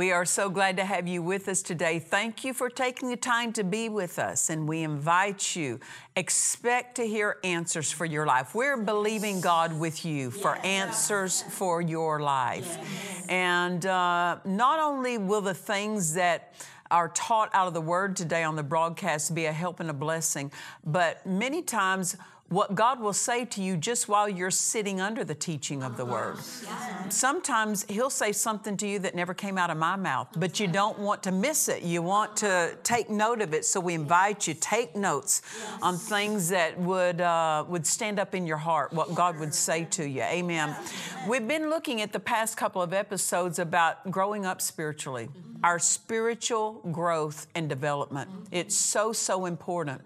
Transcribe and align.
We 0.00 0.12
are 0.12 0.24
so 0.24 0.48
glad 0.48 0.78
to 0.78 0.84
have 0.86 1.06
you 1.06 1.22
with 1.22 1.46
us 1.46 1.60
today. 1.60 1.98
Thank 1.98 2.42
you 2.42 2.54
for 2.54 2.70
taking 2.70 3.10
the 3.10 3.18
time 3.18 3.52
to 3.52 3.62
be 3.62 3.90
with 3.90 4.18
us, 4.18 4.48
and 4.48 4.66
we 4.66 4.82
invite 4.82 5.54
you. 5.54 5.78
Expect 6.16 6.94
to 6.94 7.06
hear 7.06 7.36
answers 7.44 7.92
for 7.92 8.06
your 8.06 8.24
life. 8.24 8.54
We're 8.54 8.78
believing 8.78 9.42
God 9.42 9.78
with 9.78 10.06
you 10.06 10.30
for 10.30 10.56
answers 10.64 11.42
for 11.42 11.82
your 11.82 12.18
life. 12.18 13.28
And 13.28 13.84
uh, 13.84 14.38
not 14.46 14.80
only 14.80 15.18
will 15.18 15.42
the 15.42 15.52
things 15.52 16.14
that 16.14 16.54
are 16.90 17.10
taught 17.10 17.50
out 17.52 17.68
of 17.68 17.74
the 17.74 17.82
Word 17.82 18.16
today 18.16 18.42
on 18.42 18.56
the 18.56 18.62
broadcast 18.62 19.34
be 19.34 19.44
a 19.44 19.52
help 19.52 19.80
and 19.80 19.90
a 19.90 19.92
blessing, 19.92 20.50
but 20.82 21.26
many 21.26 21.60
times 21.60 22.16
what 22.50 22.74
God 22.74 23.00
will 23.00 23.12
say 23.12 23.44
to 23.44 23.62
you 23.62 23.76
just 23.76 24.08
while 24.08 24.28
you're 24.28 24.50
sitting 24.50 25.00
under 25.00 25.22
the 25.22 25.36
teaching 25.36 25.84
of 25.84 25.96
the 25.96 26.02
uh-huh. 26.02 26.12
Word. 26.12 27.12
Sometimes 27.12 27.84
He'll 27.88 28.10
say 28.10 28.32
something 28.32 28.76
to 28.78 28.88
you 28.88 28.98
that 28.98 29.14
never 29.14 29.34
came 29.34 29.56
out 29.56 29.70
of 29.70 29.76
my 29.76 29.94
mouth, 29.94 30.28
but 30.36 30.58
you 30.58 30.66
don't 30.66 30.98
want 30.98 31.22
to 31.22 31.32
miss 31.32 31.68
it. 31.68 31.84
You 31.84 32.02
want 32.02 32.36
to 32.38 32.76
take 32.82 33.08
note 33.08 33.40
of 33.40 33.54
it. 33.54 33.64
So 33.64 33.78
we 33.78 33.94
invite 33.94 34.48
you 34.48 34.54
take 34.54 34.96
notes 34.96 35.42
on 35.80 35.96
things 35.96 36.48
that 36.48 36.78
would 36.78 37.20
uh, 37.20 37.64
would 37.68 37.86
stand 37.86 38.18
up 38.18 38.34
in 38.34 38.46
your 38.46 38.56
heart, 38.56 38.92
what 38.92 39.14
God 39.14 39.38
would 39.38 39.54
say 39.54 39.84
to 39.92 40.08
you. 40.08 40.22
Amen. 40.22 40.74
We've 41.28 41.46
been 41.46 41.70
looking 41.70 42.00
at 42.00 42.12
the 42.12 42.20
past 42.20 42.56
couple 42.56 42.82
of 42.82 42.92
episodes 42.92 43.60
about 43.60 44.10
growing 44.10 44.44
up 44.44 44.60
spiritually, 44.60 45.28
mm-hmm. 45.28 45.64
our 45.64 45.78
spiritual 45.78 46.80
growth 46.90 47.46
and 47.54 47.68
development. 47.68 48.28
Mm-hmm. 48.28 48.42
It's 48.50 48.74
so 48.74 49.12
so 49.12 49.46
important. 49.46 50.02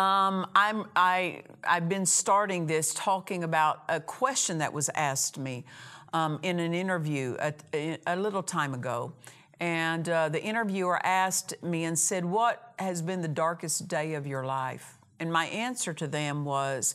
Um, 0.00 0.46
I'm, 0.54 0.86
I, 0.96 1.42
I've 1.62 1.90
been 1.90 2.06
starting 2.06 2.66
this 2.66 2.94
talking 2.94 3.44
about 3.44 3.82
a 3.86 4.00
question 4.00 4.56
that 4.58 4.72
was 4.72 4.88
asked 4.94 5.36
me 5.36 5.66
um, 6.14 6.40
in 6.42 6.58
an 6.58 6.72
interview 6.72 7.36
a, 7.38 7.98
a 8.06 8.16
little 8.16 8.42
time 8.42 8.72
ago. 8.72 9.12
And 9.60 10.08
uh, 10.08 10.30
the 10.30 10.42
interviewer 10.42 11.04
asked 11.04 11.62
me 11.62 11.84
and 11.84 11.98
said, 11.98 12.24
What 12.24 12.72
has 12.78 13.02
been 13.02 13.20
the 13.20 13.28
darkest 13.28 13.88
day 13.88 14.14
of 14.14 14.26
your 14.26 14.42
life? 14.42 14.96
And 15.18 15.30
my 15.30 15.44
answer 15.48 15.92
to 15.92 16.06
them 16.06 16.46
was, 16.46 16.94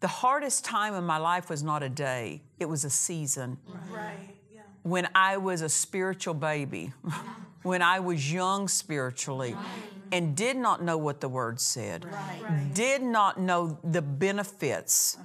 The 0.00 0.08
hardest 0.08 0.66
time 0.66 0.92
in 0.92 1.04
my 1.04 1.16
life 1.16 1.48
was 1.48 1.62
not 1.62 1.82
a 1.82 1.88
day, 1.88 2.42
it 2.60 2.66
was 2.66 2.84
a 2.84 2.90
season 2.90 3.56
when 4.82 5.08
I 5.14 5.38
was 5.38 5.62
a 5.62 5.68
spiritual 5.68 6.34
baby, 6.34 6.92
when 7.62 7.80
I 7.80 8.00
was 8.00 8.30
young 8.30 8.68
spiritually, 8.68 9.56
and 10.12 10.36
did 10.36 10.56
not 10.56 10.82
know 10.82 10.96
what 10.96 11.20
the 11.20 11.28
Word 11.28 11.60
said, 11.60 12.06
did 12.74 13.02
not 13.02 13.40
know 13.40 13.78
the 13.84 14.02
benefits 14.02 15.16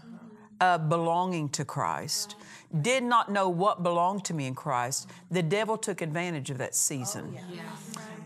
of 0.61 0.89
belonging 0.89 1.49
to 1.49 1.65
Christ, 1.65 2.35
did 2.81 3.03
not 3.03 3.31
know 3.31 3.49
what 3.49 3.83
belonged 3.83 4.25
to 4.25 4.33
me 4.33 4.47
in 4.47 4.55
Christ, 4.55 5.09
the 5.29 5.43
devil 5.43 5.77
took 5.77 6.01
advantage 6.01 6.49
of 6.49 6.57
that 6.57 6.75
season. 6.75 7.37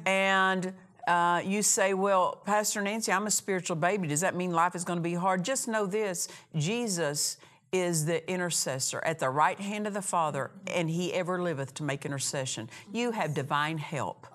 And 0.05 0.73
uh, 1.07 1.41
you 1.43 1.61
say, 1.61 1.93
well, 1.93 2.41
Pastor 2.45 2.81
Nancy, 2.81 3.11
I'm 3.11 3.27
a 3.27 3.31
spiritual 3.31 3.77
baby. 3.77 4.07
Does 4.07 4.21
that 4.21 4.35
mean 4.35 4.51
life 4.51 4.75
is 4.75 4.83
going 4.83 4.97
to 4.99 5.03
be 5.03 5.13
hard? 5.13 5.43
Just 5.43 5.67
know 5.67 5.85
this 5.85 6.27
Jesus 6.55 7.37
is 7.71 8.05
the 8.05 8.29
intercessor 8.31 8.99
at 9.03 9.19
the 9.19 9.29
right 9.29 9.59
hand 9.59 9.87
of 9.87 9.93
the 9.93 10.01
Father, 10.01 10.51
and 10.67 10.89
he 10.89 11.13
ever 11.13 11.41
liveth 11.41 11.73
to 11.75 11.83
make 11.83 12.05
intercession. 12.05 12.69
You 12.91 13.11
have 13.11 13.33
divine 13.33 13.77
help. 13.77 14.25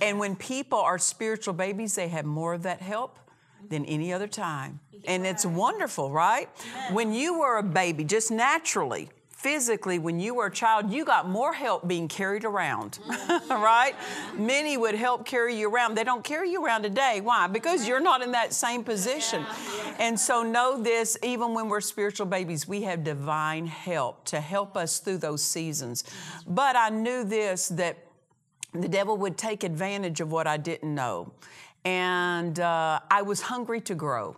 And 0.00 0.18
when 0.18 0.36
people 0.36 0.78
are 0.78 0.98
spiritual 0.98 1.54
babies, 1.54 1.94
they 1.94 2.08
have 2.08 2.24
more 2.24 2.54
of 2.54 2.62
that 2.64 2.80
help 2.80 3.18
than 3.68 3.84
any 3.86 4.12
other 4.12 4.28
time. 4.28 4.80
And 5.06 5.26
it's 5.26 5.46
wonderful, 5.46 6.10
right? 6.10 6.48
When 6.92 7.12
you 7.12 7.40
were 7.40 7.58
a 7.58 7.62
baby, 7.62 8.04
just 8.04 8.30
naturally, 8.30 9.08
physically, 9.42 9.98
when 9.98 10.20
you 10.20 10.34
were 10.34 10.46
a 10.46 10.50
child, 10.50 10.92
you 10.92 11.04
got 11.04 11.28
more 11.28 11.52
help 11.52 11.86
being 11.88 12.06
carried 12.06 12.44
around, 12.44 13.00
right? 13.50 13.94
Many 14.36 14.76
would 14.76 14.94
help 14.94 15.26
carry 15.26 15.56
you 15.56 15.68
around. 15.68 15.96
They 15.96 16.04
don't 16.04 16.22
carry 16.22 16.50
you 16.50 16.64
around 16.64 16.84
today. 16.84 17.20
Why? 17.20 17.48
Because 17.48 17.88
you're 17.88 18.00
not 18.00 18.22
in 18.22 18.32
that 18.32 18.54
same 18.54 18.84
position. 18.84 19.44
And 19.98 20.18
so 20.18 20.44
know 20.44 20.80
this 20.80 21.18
even 21.24 21.54
when 21.54 21.68
we're 21.68 21.80
spiritual 21.80 22.26
babies, 22.26 22.68
we 22.68 22.82
have 22.82 23.02
divine 23.02 23.66
help 23.66 24.24
to 24.26 24.40
help 24.40 24.76
us 24.76 25.00
through 25.00 25.18
those 25.18 25.42
seasons. 25.42 26.04
But 26.46 26.76
I 26.76 26.90
knew 26.90 27.24
this 27.24 27.68
that 27.70 27.98
the 28.72 28.88
devil 28.88 29.16
would 29.18 29.36
take 29.36 29.64
advantage 29.64 30.20
of 30.20 30.30
what 30.30 30.46
I 30.46 30.56
didn't 30.56 30.94
know. 30.94 31.32
And 31.84 32.60
uh, 32.60 33.00
I 33.10 33.22
was 33.22 33.40
hungry 33.40 33.80
to 33.82 33.94
grow. 33.96 34.36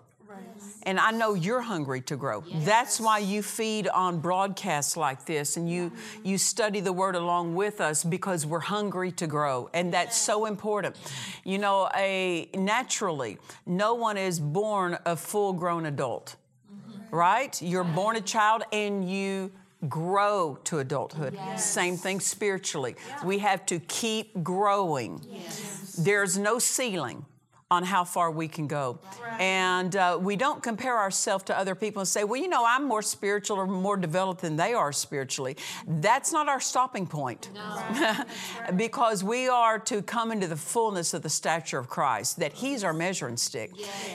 And 0.86 1.00
I 1.00 1.10
know 1.12 1.34
you're 1.34 1.62
hungry 1.62 2.02
to 2.02 2.16
grow. 2.16 2.44
That's 2.56 3.00
why 3.00 3.18
you 3.18 3.42
feed 3.42 3.88
on 3.88 4.20
broadcasts 4.20 4.96
like 4.96 5.24
this 5.24 5.56
and 5.56 5.68
you, 5.68 5.92
you 6.22 6.36
study 6.36 6.80
the 6.80 6.92
word 6.92 7.16
along 7.16 7.54
with 7.54 7.80
us 7.80 8.04
because 8.04 8.44
we're 8.44 8.60
hungry 8.60 9.10
to 9.12 9.26
grow. 9.26 9.70
And 9.72 9.92
that's 9.92 10.16
so 10.16 10.44
important. 10.44 10.96
You 11.44 11.58
know, 11.58 11.88
a 11.96 12.48
naturally, 12.54 13.38
no 13.66 13.94
one 13.94 14.18
is 14.18 14.38
born 14.38 14.98
a 15.06 15.16
full 15.16 15.54
grown 15.54 15.86
adult, 15.86 16.36
mm-hmm. 16.70 17.16
right? 17.16 17.60
You're 17.62 17.84
born 17.84 18.16
a 18.16 18.20
child 18.20 18.64
and 18.72 19.08
you 19.08 19.52
grow 19.88 20.58
to 20.64 20.78
adulthood. 20.78 21.38
Same 21.56 21.96
thing 21.96 22.20
spiritually. 22.20 22.96
We 23.24 23.38
have 23.38 23.64
to 23.66 23.80
keep 23.80 24.42
growing. 24.42 25.20
There's 25.98 26.36
no 26.36 26.58
ceiling 26.58 27.24
on 27.74 27.84
how 27.84 28.04
far 28.04 28.30
we 28.30 28.48
can 28.48 28.66
go. 28.66 28.98
And 29.38 29.96
uh, 29.96 30.18
we 30.20 30.36
don't 30.36 30.62
compare 30.62 30.96
ourselves 30.96 31.44
to 31.44 31.58
other 31.58 31.74
people 31.74 32.00
and 32.00 32.08
say, 32.08 32.24
well, 32.24 32.40
you 32.40 32.48
know, 32.48 32.64
I'm 32.66 32.84
more 32.84 33.02
spiritual 33.02 33.56
or 33.58 33.66
more 33.66 33.96
developed 33.96 34.40
than 34.42 34.56
they 34.56 34.72
are 34.74 34.92
spiritually. 34.92 35.56
That's 35.86 36.32
not 36.32 36.48
our 36.48 36.60
stopping 36.60 37.06
point. 37.06 37.50
because 38.76 39.24
we 39.24 39.48
are 39.48 39.78
to 39.80 40.02
come 40.02 40.30
into 40.30 40.46
the 40.46 40.56
fullness 40.56 41.14
of 41.14 41.22
the 41.22 41.28
stature 41.28 41.78
of 41.78 41.88
Christ, 41.88 42.38
that 42.38 42.52
He's 42.52 42.84
our 42.84 42.92
measuring 42.92 43.36
stick. 43.36 43.72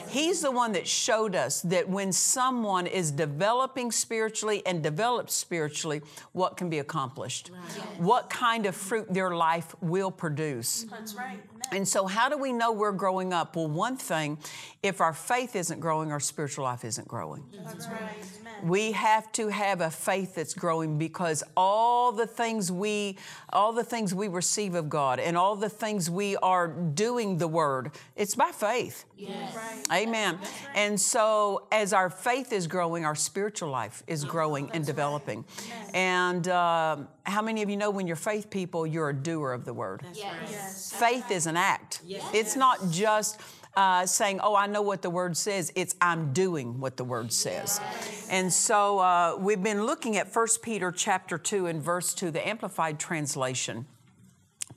He's 0.08 0.40
the 0.40 0.50
one 0.50 0.72
that 0.72 0.86
showed 0.88 1.34
us 1.34 1.60
that 1.62 1.88
when 1.88 2.12
someone 2.12 2.86
is 2.86 3.10
developing 3.10 3.92
spiritually 3.92 4.62
and 4.64 4.82
developed 4.82 5.30
spiritually, 5.30 6.00
what 6.32 6.56
can 6.56 6.70
be 6.70 6.78
accomplished, 6.78 7.50
what 7.98 8.30
kind 8.30 8.66
of 8.66 8.74
fruit 8.74 9.12
their 9.12 9.34
life 9.34 9.74
will 9.82 10.10
produce. 10.10 10.86
That's 10.90 11.14
right. 11.14 11.40
And 11.72 11.86
so, 11.86 12.06
how 12.06 12.28
do 12.28 12.36
we 12.36 12.52
know 12.52 12.72
we're 12.72 12.92
growing 12.92 13.32
up? 13.32 13.56
Well, 13.56 13.68
one 13.68 13.96
thing, 13.96 14.38
if 14.82 15.00
our 15.00 15.12
faith 15.12 15.54
isn't 15.56 15.80
growing, 15.80 16.10
our 16.10 16.20
spiritual 16.20 16.64
life 16.64 16.84
isn't 16.84 17.06
growing. 17.06 17.44
That's 17.64 17.86
right. 17.86 18.00
Amen. 18.40 18.68
We 18.68 18.92
have 18.92 19.30
to 19.32 19.48
have 19.48 19.80
a 19.80 19.90
faith 19.90 20.34
that's 20.34 20.54
growing 20.54 20.98
because 20.98 21.42
all 21.56 22.12
the 22.12 22.26
things 22.26 22.70
we 22.70 23.16
all 23.52 23.72
the 23.72 23.84
things 23.84 24.14
we 24.14 24.28
receive 24.28 24.74
of 24.74 24.88
God 24.88 25.18
and 25.18 25.36
all 25.36 25.56
the 25.56 25.68
things 25.68 26.10
we 26.10 26.36
are 26.36 26.68
doing 26.68 27.38
the 27.38 27.48
word, 27.48 27.92
it's 28.16 28.34
by 28.34 28.50
faith. 28.52 29.04
Yes. 29.16 29.56
Amen. 29.92 30.38
And 30.74 30.98
so, 31.00 31.66
as 31.70 31.92
our 31.92 32.10
faith 32.10 32.52
is 32.52 32.66
growing, 32.66 33.04
our 33.04 33.14
spiritual 33.14 33.70
life 33.70 34.02
is 34.06 34.24
growing 34.24 34.70
and 34.72 34.84
developing. 34.84 35.44
And 35.92 36.48
um, 36.48 37.08
how 37.30 37.42
many 37.42 37.62
of 37.62 37.70
you 37.70 37.76
know 37.76 37.90
when 37.90 38.06
you're 38.06 38.16
faith 38.16 38.50
people, 38.50 38.86
you're 38.86 39.10
a 39.10 39.14
doer 39.14 39.52
of 39.52 39.64
the 39.64 39.72
word? 39.72 40.02
Yes. 40.14 40.92
Faith 40.92 41.30
is 41.30 41.46
an 41.46 41.56
act. 41.56 42.00
It's 42.34 42.56
not 42.56 42.90
just 42.90 43.40
uh, 43.76 44.04
saying, 44.06 44.40
oh, 44.42 44.54
I 44.56 44.66
know 44.66 44.82
what 44.82 45.02
the 45.02 45.10
word 45.10 45.36
says. 45.36 45.72
It's 45.74 45.94
I'm 46.00 46.32
doing 46.32 46.80
what 46.80 46.96
the 46.96 47.04
word 47.04 47.32
says. 47.32 47.80
And 48.28 48.52
so 48.52 48.98
uh, 48.98 49.36
we've 49.38 49.62
been 49.62 49.84
looking 49.86 50.16
at 50.16 50.34
1 50.34 50.46
Peter 50.62 50.90
chapter 50.90 51.38
2 51.38 51.66
and 51.66 51.82
verse 51.82 52.14
2, 52.14 52.30
the 52.30 52.46
Amplified 52.46 52.98
Translation. 52.98 53.86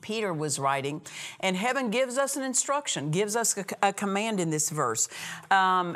Peter 0.02 0.34
was 0.34 0.60
writing, 0.60 1.02
and 1.40 1.56
heaven 1.56 1.90
gives 1.90 2.18
us 2.18 2.36
an 2.36 2.44
instruction, 2.44 3.10
gives 3.10 3.36
us 3.36 3.58
a, 3.58 3.66
a 3.82 3.94
command 3.94 4.40
in 4.40 4.50
this 4.50 4.70
verse. 4.70 5.08
Um, 5.50 5.96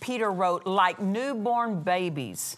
Peter 0.00 0.30
wrote, 0.30 0.66
like 0.66 1.00
newborn 1.00 1.82
babies, 1.82 2.56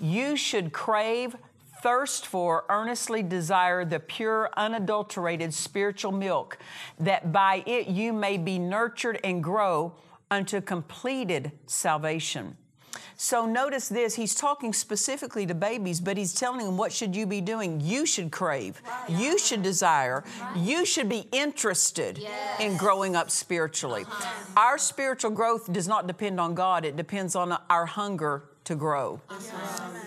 you 0.00 0.36
should 0.36 0.72
crave, 0.72 1.36
thirst 1.84 2.26
for, 2.26 2.64
earnestly 2.70 3.22
desire 3.22 3.84
the 3.84 4.00
pure, 4.00 4.48
unadulterated 4.56 5.52
spiritual 5.52 6.12
milk, 6.12 6.56
that 6.98 7.30
by 7.30 7.62
it 7.66 7.88
you 7.88 8.10
may 8.10 8.38
be 8.38 8.58
nurtured 8.58 9.20
and 9.22 9.44
grow 9.44 9.92
unto 10.30 10.62
completed 10.62 11.52
salvation. 11.66 12.56
So 13.16 13.44
notice 13.44 13.90
this, 13.90 14.14
he's 14.14 14.34
talking 14.34 14.72
specifically 14.72 15.44
to 15.44 15.54
babies, 15.54 16.00
but 16.00 16.16
he's 16.16 16.32
telling 16.32 16.64
them 16.64 16.78
what 16.78 16.90
should 16.90 17.14
you 17.14 17.26
be 17.26 17.42
doing? 17.42 17.82
You 17.82 18.06
should 18.06 18.32
crave. 18.32 18.80
You 19.06 19.38
should 19.38 19.62
desire. 19.62 20.24
You 20.56 20.86
should 20.86 21.10
be 21.10 21.28
interested 21.32 22.18
in 22.60 22.78
growing 22.78 23.14
up 23.14 23.30
spiritually. 23.30 24.04
Uh-huh. 24.08 24.44
Our 24.56 24.78
spiritual 24.78 25.32
growth 25.32 25.70
does 25.70 25.86
not 25.86 26.06
depend 26.06 26.40
on 26.40 26.54
God, 26.54 26.86
it 26.86 26.96
depends 26.96 27.36
on 27.36 27.58
our 27.68 27.84
hunger 27.84 28.44
to 28.64 28.74
grow. 28.74 29.20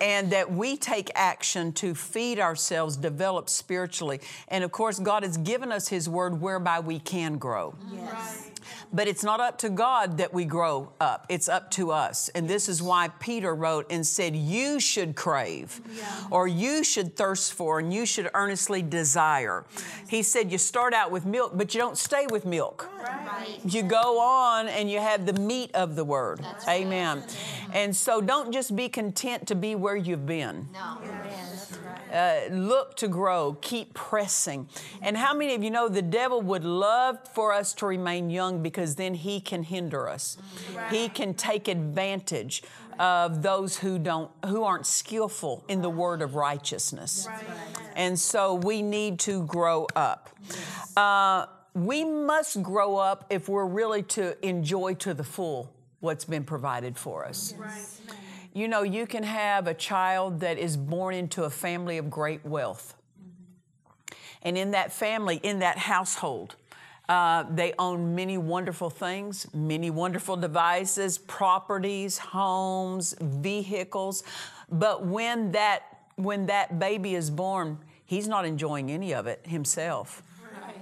And 0.02 0.32
that 0.32 0.52
we 0.52 0.78
take 0.78 1.10
action 1.16 1.72
to 1.74 1.96
feed 1.96 2.40
ourselves, 2.40 2.98
develop 2.98 3.50
spiritually. 3.50 4.20
And 4.48 4.64
of 4.64 4.72
course, 4.72 5.00
God 5.00 5.24
has 5.24 5.38
given 5.38 5.72
us 5.72 5.88
His 5.88 6.08
word 6.10 6.42
whereby 6.42 6.80
we 6.80 7.00
can 7.00 7.38
grow. 7.38 7.76
But 8.92 9.08
it's 9.08 9.24
not 9.24 9.40
up 9.40 9.58
to 9.60 9.70
God 9.70 10.18
that 10.18 10.34
we 10.34 10.46
grow 10.46 10.92
up, 11.00 11.26
it's 11.30 11.50
up 11.50 11.72
to 11.72 11.92
us. 11.92 12.30
And 12.30 12.50
this 12.50 12.70
is 12.70 12.82
why 12.82 13.10
Peter 13.20 13.54
wrote 13.54 13.86
and 13.90 14.06
said, 14.06 14.36
You 14.36 14.80
should 14.80 15.16
crave, 15.16 15.82
or 16.32 16.48
you 16.48 16.84
should 16.84 17.16
thirst 17.16 17.54
for, 17.54 17.80
and 17.80 17.94
you 17.94 18.06
should 18.06 18.30
earnestly 18.34 18.82
desire. 18.82 19.66
He 20.08 20.24
said, 20.24 20.52
You 20.52 20.58
start 20.58 20.94
out 20.94 21.12
with 21.12 21.26
milk, 21.26 21.52
but 21.56 21.74
you 21.74 21.80
don't 21.80 21.98
stay 21.98 22.28
with 22.30 22.46
milk. 22.46 22.90
You 23.66 23.84
go 23.84 24.20
on 24.20 24.68
and 24.68 24.90
you 24.90 25.00
have 25.00 25.26
the 25.26 25.34
meat 25.34 25.72
of 25.74 25.96
the 25.96 26.04
word. 26.04 26.42
Amen. 26.68 27.24
And 27.74 27.96
so 27.96 28.22
don't 28.22 28.52
just 28.52 28.76
be 28.76 28.90
content 28.90 29.48
to 29.48 29.56
be 29.56 29.76
where 29.76 29.96
you've 29.96 30.26
been. 30.26 30.68
Uh, 32.12 32.40
look 32.50 32.96
to 32.98 33.08
grow, 33.08 33.58
keep 33.62 33.94
pressing. 33.94 34.68
And 35.02 35.18
how 35.18 35.34
many 35.34 35.56
of 35.56 35.64
you 35.64 35.72
know 35.72 35.90
the 35.90 36.02
devil 36.02 36.42
would 36.42 36.64
love 36.64 37.20
for 37.34 37.54
us 37.54 37.74
to 37.76 37.86
remain 37.86 38.30
young 38.30 38.62
because 38.62 38.96
then 38.96 39.14
he 39.14 39.40
can 39.40 39.64
hinder 39.64 40.08
us. 40.08 40.38
He 40.90 41.10
can 41.10 41.34
take 41.34 41.68
advantage 41.68 42.64
of 43.00 43.44
those 43.44 43.78
who 43.78 44.00
don't 44.00 44.32
who 44.46 44.64
aren't 44.64 44.86
skillful 44.86 45.64
in 45.68 45.82
the 45.82 45.90
word 45.90 46.22
of 46.22 46.36
righteousness. 46.36 47.28
And 47.96 48.20
so 48.20 48.56
we 48.56 48.82
need 48.82 49.20
to 49.20 49.44
grow 49.44 49.88
up. 49.96 50.30
Uh, 50.96 51.46
we 51.74 52.04
must 52.04 52.64
grow 52.64 52.98
up 52.98 53.26
if 53.30 53.48
we're 53.48 53.66
really 53.66 54.02
to 54.04 54.44
enjoy 54.46 54.96
to 54.96 55.14
the 55.14 55.24
full 55.24 55.72
what's 56.00 56.26
been 56.26 56.44
provided 56.44 56.98
for 56.98 57.26
us. 57.26 57.54
You 58.58 58.68
know, 58.68 58.82
you 58.82 59.06
can 59.06 59.22
have 59.22 59.68
a 59.68 59.74
child 59.76 60.40
that 60.40 60.58
is 60.58 60.78
born 60.78 61.14
into 61.14 61.44
a 61.44 61.50
family 61.52 62.00
of 62.00 62.10
great 62.10 62.44
wealth. 62.44 62.96
And 64.42 64.58
in 64.58 64.72
that 64.72 64.92
family, 64.92 65.40
in 65.44 65.60
that 65.60 65.78
household, 65.78 66.56
uh, 67.08 67.44
they 67.54 67.76
own 67.78 68.16
many 68.16 68.40
wonderful 68.40 68.90
things, 68.90 69.46
many 69.54 69.92
wonderful 69.92 70.38
devices, 70.38 71.20
properties, 71.20 72.18
homes, 72.18 73.14
vehicles. 73.22 74.24
But 74.72 75.06
when 75.06 75.52
that 75.52 75.84
when 76.16 76.48
that 76.48 76.80
baby 76.80 77.14
is 77.14 77.30
born, 77.30 77.78
he's 78.06 78.28
not 78.28 78.44
enjoying 78.44 78.90
any 78.90 79.14
of 79.14 79.28
it 79.28 79.46
himself. 79.46 80.24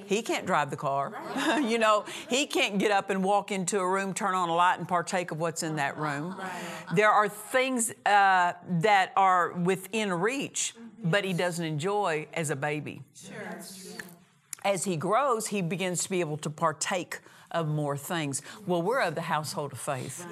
He 0.06 0.22
can't 0.22 0.46
drive 0.46 0.70
the 0.70 0.78
car. 0.78 1.14
you 1.62 1.78
know, 1.78 2.06
he 2.30 2.46
can't 2.46 2.78
get 2.78 2.92
up 2.92 3.10
and 3.10 3.24
walk 3.24 3.52
into 3.52 3.80
a 3.80 3.88
room, 3.88 4.14
turn 4.14 4.36
on 4.36 4.50
a 4.50 4.56
light, 4.56 4.80
and 4.80 4.88
partake 4.88 5.32
of 5.32 5.40
what's 5.40 5.64
in 5.64 5.76
that 5.78 5.98
room. 5.98 6.36
There 6.94 7.10
are 7.10 7.28
things 7.28 7.94
uh, 8.06 8.54
that 8.80 9.12
are 9.16 9.54
within 9.54 10.14
reach, 10.14 10.76
but 11.04 11.24
he 11.24 11.34
doesn't 11.34 11.66
enjoy 11.66 12.28
as 12.34 12.50
a 12.50 12.56
baby. 12.56 13.02
As 14.64 14.84
he 14.84 14.98
grows, 14.98 15.48
he 15.48 15.62
begins 15.62 16.04
to 16.04 16.10
be 16.10 16.20
able 16.20 16.38
to 16.38 16.50
partake 16.50 17.20
of 17.52 17.68
more 17.68 17.96
things. 17.96 18.42
Well, 18.66 18.82
we're 18.82 19.02
of 19.02 19.16
the 19.16 19.22
household 19.22 19.72
of 19.72 19.80
faith. 19.80 20.26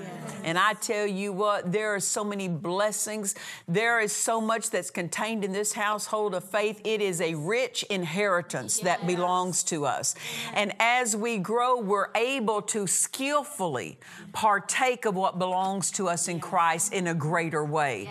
And 0.44 0.57
I 0.57 0.74
tell 0.74 1.07
you 1.07 1.31
what, 1.31 1.71
there 1.71 1.94
are 1.95 2.00
so 2.00 2.24
many 2.24 2.48
blessings. 2.48 3.36
There 3.68 4.00
is 4.00 4.12
so 4.12 4.42
much 4.42 4.69
that's 4.69 4.89
contained 4.89 5.45
in 5.45 5.51
this 5.51 5.74
household 5.74 6.33
of 6.33 6.44
faith. 6.44 6.81
It 6.83 7.01
is 7.01 7.21
a 7.21 7.36
rich 7.36 7.83
inheritance 7.83 8.80
that 8.80 9.06
belongs 9.06 9.63
to 9.65 9.86
us. 9.86 10.15
And 10.54 10.74
as 10.80 11.15
we 11.15 11.38
grow, 11.38 11.80
we're 11.80 12.10
able 12.15 12.62
to 12.63 12.88
skillfully 12.88 14.00
partake 14.33 15.06
of 15.06 15.15
what 15.15 15.39
belongs 15.39 15.92
to 15.92 16.10
us 16.10 16.27
in 16.27 16.39
Christ 16.39 16.94
in 16.94 17.07
a 17.07 17.13
greater 17.13 17.63
way. 17.63 18.10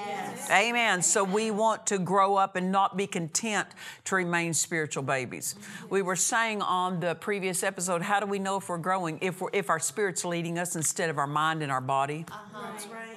Amen. 0.51 1.03
So 1.03 1.25
we 1.25 1.51
want 1.51 1.87
to 1.89 1.99
grow 1.99 2.37
up 2.37 2.57
and 2.57 2.71
not 2.71 2.97
be 2.97 3.07
content 3.07 3.69
to 4.05 4.17
remain 4.17 4.55
spiritual 4.55 5.03
babies. 5.03 5.57
We 5.91 6.03
were 6.03 6.17
saying 6.17 6.63
on 6.63 7.01
the 7.01 7.15
previous 7.17 7.63
episode, 7.63 8.03
how 8.03 8.21
do 8.21 8.27
we 8.27 8.39
know 8.39 8.57
if 8.59 8.69
we're 8.69 8.79
growing? 8.79 8.92
If, 9.21 9.41
we're, 9.41 9.51
if 9.53 9.71
our 9.71 9.81
spirit's 9.81 10.25
leading 10.25 10.59
us 10.59 10.77
instead 10.77 11.11
of 11.11 11.19
our 11.19 11.27
mind 11.27 11.63
and 11.63 11.73
our 11.73 11.81
body. 11.81 12.25
Uh-huh. 12.31 12.71
That's 12.71 12.87
right. 12.87 13.13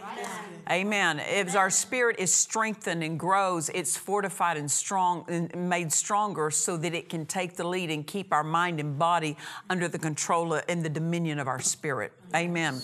Amen. 0.70 1.20
If 1.20 1.56
our 1.56 1.70
spirit 1.70 2.16
is 2.20 2.34
strengthened 2.34 3.04
and 3.04 3.20
grows, 3.20 3.70
it's 3.70 3.96
fortified 3.96 4.58
and 4.58 4.70
strong 4.70 5.26
and 5.28 5.70
made 5.70 5.92
stronger 5.92 6.50
so 6.50 6.76
that 6.78 6.96
it 6.96 7.08
can 7.08 7.26
take 7.26 7.56
the 7.56 7.68
lead 7.68 7.92
and 7.92 8.06
keep 8.06 8.34
our 8.34 8.44
mind 8.44 8.80
and 8.80 8.98
body 8.98 9.38
under 9.70 9.88
the 9.88 10.00
control 10.00 10.60
and 10.68 10.84
the 10.84 10.90
dominion 10.90 11.38
of 11.38 11.48
our 11.48 11.60
spirit. 11.60 12.14
Amen. 12.34 12.82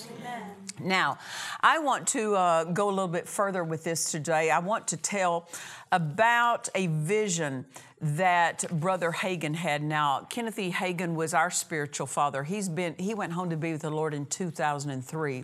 Now, 0.83 1.17
I 1.61 1.79
want 1.79 2.07
to 2.09 2.35
uh, 2.35 2.63
go 2.65 2.89
a 2.89 2.91
little 2.91 3.07
bit 3.07 3.27
further 3.27 3.63
with 3.63 3.83
this 3.83 4.11
today. 4.11 4.51
I 4.51 4.59
want 4.59 4.87
to 4.89 4.97
tell 4.97 5.49
about 5.91 6.69
a 6.75 6.87
vision 6.87 7.65
that 8.01 8.65
Brother 8.71 9.11
Hagin 9.11 9.53
had. 9.53 9.83
Now, 9.83 10.25
Kenneth 10.29 10.57
E. 10.57 10.71
Hagin 10.71 11.13
was 11.13 11.33
our 11.33 11.51
spiritual 11.51 12.07
father. 12.07 12.43
He's 12.43 12.67
been 12.67 12.95
he 12.97 13.13
went 13.13 13.33
home 13.33 13.49
to 13.51 13.57
be 13.57 13.73
with 13.73 13.81
the 13.81 13.91
Lord 13.91 14.13
in 14.13 14.25
2003, 14.25 15.43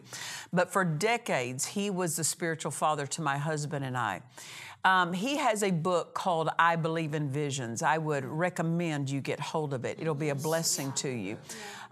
but 0.51 0.71
for 0.71 0.83
decades 0.83 1.65
he 1.65 1.89
was 1.89 2.15
the 2.15 2.23
spiritual 2.23 2.71
father 2.71 3.05
to 3.07 3.21
my 3.21 3.37
husband 3.37 3.85
and 3.85 3.95
I. 3.95 4.21
Um, 4.83 5.11
he 5.11 5.37
has 5.37 5.63
a 5.63 5.71
book 5.71 6.13
called 6.13 6.49
I 6.57 6.77
Believe 6.77 7.13
in 7.13 7.29
Visions. 7.29 7.81
I 7.81 7.97
would 7.97 8.23
recommend 8.23 9.09
you 9.09 9.21
get 9.21 9.39
hold 9.39 9.73
of 9.73 9.85
it. 9.85 9.97
It'll 9.99 10.15
be 10.15 10.29
a 10.29 10.35
blessing 10.35 10.93
to 10.93 11.09
you. 11.09 11.37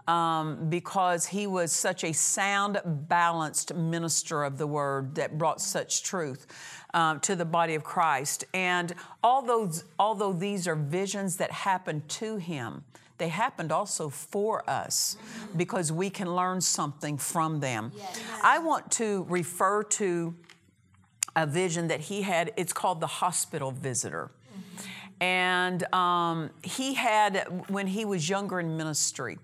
Um, 0.08 0.70
because 0.70 1.26
he 1.26 1.48
was 1.48 1.72
such 1.72 2.04
a 2.04 2.12
sound, 2.12 2.80
balanced 2.84 3.74
minister 3.74 4.44
of 4.44 4.56
the 4.56 4.66
word 4.66 5.16
that 5.16 5.36
brought 5.36 5.60
such 5.60 6.04
truth 6.04 6.46
um, 6.94 7.18
to 7.20 7.34
the 7.34 7.44
body 7.44 7.74
of 7.74 7.82
Christ. 7.82 8.44
And 8.54 8.94
although, 9.24 9.68
although 9.98 10.32
these 10.32 10.68
are 10.68 10.76
visions 10.76 11.38
that 11.38 11.50
happened 11.50 12.08
to 12.10 12.36
him, 12.36 12.84
they 13.18 13.28
happened 13.28 13.72
also 13.72 14.08
for 14.08 14.68
us 14.68 15.16
because 15.56 15.90
we 15.90 16.10
can 16.10 16.34
learn 16.34 16.60
something 16.60 17.18
from 17.18 17.60
them. 17.60 17.92
I 18.42 18.58
want 18.58 18.90
to 18.92 19.26
refer 19.28 19.82
to 19.82 20.34
a 21.34 21.46
vision 21.46 21.88
that 21.88 22.00
he 22.00 22.22
had. 22.22 22.52
It's 22.56 22.72
called 22.72 23.00
the 23.00 23.06
hospital 23.06 23.70
visitor. 23.70 24.30
And 25.20 25.82
um, 25.94 26.50
he 26.62 26.94
had, 26.94 27.46
when 27.68 27.86
he 27.86 28.04
was 28.04 28.28
younger 28.28 28.60
in 28.60 28.76
ministry, 28.76 29.38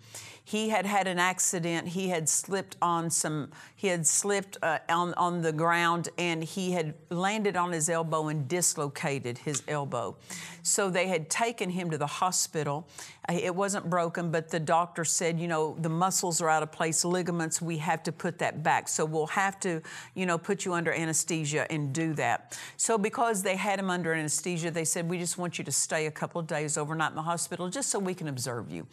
he 0.44 0.68
had 0.68 0.84
had 0.84 1.06
an 1.06 1.18
accident. 1.18 1.88
He 1.88 2.08
had 2.08 2.28
slipped 2.28 2.76
on 2.82 3.10
some, 3.10 3.50
he 3.74 3.88
had 3.88 4.06
slipped 4.06 4.58
uh, 4.62 4.80
on, 4.88 5.14
on 5.14 5.40
the 5.40 5.52
ground 5.52 6.08
and 6.18 6.42
he 6.42 6.72
had 6.72 6.94
landed 7.10 7.56
on 7.56 7.72
his 7.72 7.88
elbow 7.88 8.28
and 8.28 8.48
dislocated 8.48 9.38
his 9.38 9.62
elbow. 9.68 10.16
So 10.62 10.90
they 10.90 11.08
had 11.08 11.30
taken 11.30 11.70
him 11.70 11.90
to 11.90 11.98
the 11.98 12.06
hospital. 12.06 12.86
It 13.30 13.54
wasn't 13.54 13.88
broken, 13.88 14.32
but 14.32 14.50
the 14.50 14.58
doctor 14.58 15.04
said, 15.04 15.38
you 15.38 15.46
know, 15.46 15.76
the 15.78 15.88
muscles 15.88 16.40
are 16.40 16.48
out 16.48 16.64
of 16.64 16.72
place, 16.72 17.04
ligaments, 17.04 17.62
we 17.62 17.78
have 17.78 18.02
to 18.02 18.10
put 18.10 18.40
that 18.40 18.64
back. 18.64 18.88
So 18.88 19.04
we'll 19.04 19.28
have 19.28 19.60
to, 19.60 19.80
you 20.16 20.26
know, 20.26 20.36
put 20.36 20.64
you 20.64 20.74
under 20.74 20.92
anesthesia 20.92 21.70
and 21.70 21.92
do 21.92 22.14
that. 22.14 22.58
So 22.76 22.98
because 22.98 23.44
they 23.44 23.54
had 23.54 23.78
him 23.78 23.90
under 23.90 24.12
anesthesia, 24.12 24.72
they 24.72 24.84
said, 24.84 25.08
we 25.08 25.18
just 25.18 25.38
want 25.38 25.56
you 25.56 25.62
to 25.62 25.70
stay 25.70 26.06
a 26.06 26.10
couple 26.10 26.40
of 26.40 26.48
days 26.48 26.76
overnight 26.76 27.10
in 27.10 27.16
the 27.16 27.22
hospital 27.22 27.68
just 27.68 27.90
so 27.90 28.00
we 28.00 28.12
can 28.12 28.26
observe 28.26 28.72
you. 28.72 28.88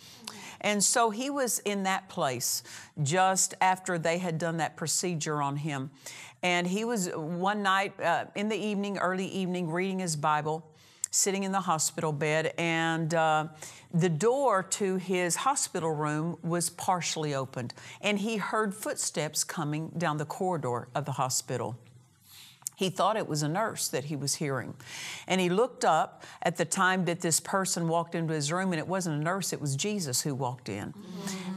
And 0.61 0.83
so 0.83 1.09
he 1.09 1.31
was 1.31 1.57
in 1.59 1.83
that 1.83 2.07
place 2.07 2.61
just 3.01 3.55
after 3.61 3.97
they 3.97 4.19
had 4.19 4.37
done 4.37 4.57
that 4.57 4.75
procedure 4.75 5.41
on 5.41 5.55
him. 5.55 5.89
And 6.43 6.67
he 6.67 6.85
was 6.85 7.09
one 7.15 7.63
night 7.63 7.99
uh, 7.99 8.25
in 8.35 8.47
the 8.47 8.57
evening, 8.57 8.99
early 8.99 9.27
evening, 9.27 9.71
reading 9.71 9.99
his 9.99 10.15
Bible, 10.15 10.68
sitting 11.11 11.43
in 11.43 11.51
the 11.51 11.61
hospital 11.61 12.11
bed, 12.11 12.53
and 12.57 13.13
uh, 13.13 13.47
the 13.93 14.09
door 14.09 14.63
to 14.63 14.97
his 14.97 15.37
hospital 15.37 15.91
room 15.91 16.37
was 16.43 16.69
partially 16.69 17.33
opened. 17.33 17.73
And 18.01 18.19
he 18.19 18.37
heard 18.37 18.75
footsteps 18.75 19.43
coming 19.43 19.89
down 19.97 20.17
the 20.17 20.25
corridor 20.25 20.87
of 20.93 21.05
the 21.05 21.13
hospital. 21.13 21.75
He 22.75 22.89
thought 22.89 23.17
it 23.17 23.27
was 23.27 23.43
a 23.43 23.49
nurse 23.49 23.89
that 23.89 24.05
he 24.05 24.15
was 24.15 24.35
hearing. 24.35 24.73
And 25.27 25.41
he 25.41 25.49
looked 25.49 25.83
up 25.83 26.23
at 26.41 26.55
the 26.55 26.63
time 26.63 27.03
that 27.05 27.19
this 27.19 27.41
person 27.41 27.89
walked 27.89 28.15
into 28.15 28.33
his 28.33 28.53
room, 28.53 28.71
and 28.71 28.79
it 28.79 28.87
wasn't 28.87 29.19
a 29.19 29.23
nurse, 29.23 29.51
it 29.51 29.59
was 29.59 29.75
Jesus 29.75 30.21
who 30.21 30.33
walked 30.33 30.69
in. 30.69 30.93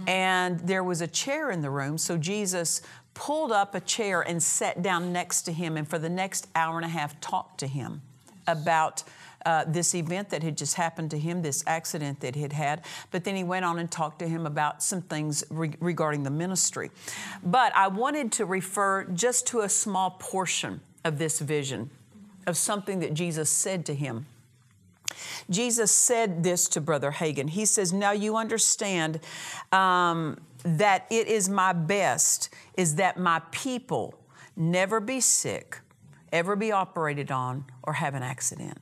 And 0.08 0.58
there 0.60 0.82
was 0.82 1.00
a 1.00 1.06
chair 1.06 1.52
in 1.52 1.60
the 1.60 1.70
room, 1.70 1.96
so 1.96 2.16
Jesus 2.16 2.82
pulled 3.14 3.52
up 3.52 3.76
a 3.76 3.80
chair 3.80 4.22
and 4.22 4.42
sat 4.42 4.82
down 4.82 5.12
next 5.12 5.42
to 5.42 5.52
him, 5.52 5.76
and 5.76 5.86
for 5.86 5.98
the 5.98 6.08
next 6.08 6.48
hour 6.56 6.76
and 6.76 6.84
a 6.84 6.88
half 6.88 7.20
talked 7.20 7.60
to 7.60 7.68
him 7.68 8.02
about 8.48 9.04
uh, 9.44 9.64
this 9.66 9.94
event 9.94 10.30
that 10.30 10.42
had 10.42 10.56
just 10.56 10.74
happened 10.74 11.10
to 11.10 11.18
him, 11.18 11.42
this 11.42 11.64
accident 11.66 12.20
that 12.20 12.34
he'd 12.34 12.52
had. 12.52 12.84
But 13.10 13.24
then 13.24 13.36
he 13.36 13.44
went 13.44 13.64
on 13.64 13.78
and 13.78 13.90
talked 13.90 14.18
to 14.20 14.28
him 14.28 14.46
about 14.46 14.82
some 14.82 15.02
things 15.02 15.44
re- 15.50 15.74
regarding 15.80 16.22
the 16.22 16.30
ministry. 16.30 16.90
But 17.42 17.74
I 17.74 17.88
wanted 17.88 18.32
to 18.32 18.46
refer 18.46 19.04
just 19.04 19.46
to 19.48 19.60
a 19.60 19.68
small 19.68 20.12
portion 20.18 20.80
of 21.04 21.18
this 21.18 21.40
vision 21.40 21.90
of 22.46 22.56
something 22.56 23.00
that 23.00 23.14
Jesus 23.14 23.50
said 23.50 23.86
to 23.86 23.94
him. 23.94 24.26
Jesus 25.50 25.92
said 25.92 26.42
this 26.42 26.68
to 26.68 26.80
Brother 26.80 27.12
Hagin. 27.12 27.50
He 27.50 27.64
says, 27.64 27.92
Now 27.92 28.12
you 28.12 28.36
understand 28.36 29.20
um, 29.70 30.38
that 30.64 31.06
it 31.10 31.28
is 31.28 31.48
my 31.48 31.72
best, 31.72 32.50
is 32.76 32.96
that 32.96 33.18
my 33.18 33.40
people 33.50 34.14
never 34.56 35.00
be 35.00 35.20
sick, 35.20 35.80
ever 36.32 36.56
be 36.56 36.72
operated 36.72 37.30
on, 37.30 37.64
or 37.82 37.94
have 37.94 38.14
an 38.14 38.22
accident. 38.22 38.78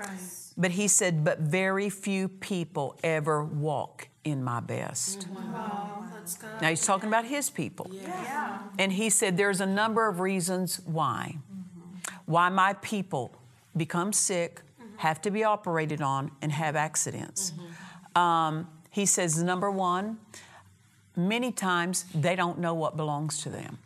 Right. 0.00 0.08
But 0.56 0.72
he 0.72 0.88
said, 0.88 1.24
But 1.24 1.40
very 1.40 1.90
few 1.90 2.28
people 2.28 2.96
ever 3.02 3.44
walk 3.44 4.08
in 4.24 4.42
my 4.42 4.60
best. 4.60 5.26
Wow, 5.28 6.04
that's 6.12 6.36
good. 6.36 6.50
Now 6.60 6.68
he's 6.68 6.84
talking 6.84 7.08
about 7.08 7.24
his 7.24 7.50
people. 7.50 7.90
Yeah. 7.90 8.58
And 8.78 8.92
he 8.92 9.10
said, 9.10 9.36
There's 9.36 9.60
a 9.60 9.66
number 9.66 10.08
of 10.08 10.20
reasons 10.20 10.80
why. 10.84 11.36
Mm-hmm. 11.36 12.14
Why 12.26 12.48
my 12.48 12.74
people 12.74 13.34
become 13.76 14.12
sick, 14.12 14.62
mm-hmm. 14.80 14.96
have 14.98 15.20
to 15.22 15.30
be 15.30 15.44
operated 15.44 16.02
on, 16.02 16.30
and 16.42 16.52
have 16.52 16.76
accidents. 16.76 17.52
Mm-hmm. 17.52 18.18
Um, 18.20 18.68
he 18.90 19.06
says, 19.06 19.42
Number 19.42 19.70
one, 19.70 20.18
many 21.16 21.52
times 21.52 22.04
they 22.14 22.36
don't 22.36 22.58
know 22.58 22.74
what 22.74 22.96
belongs 22.96 23.42
to 23.42 23.50
them, 23.50 23.78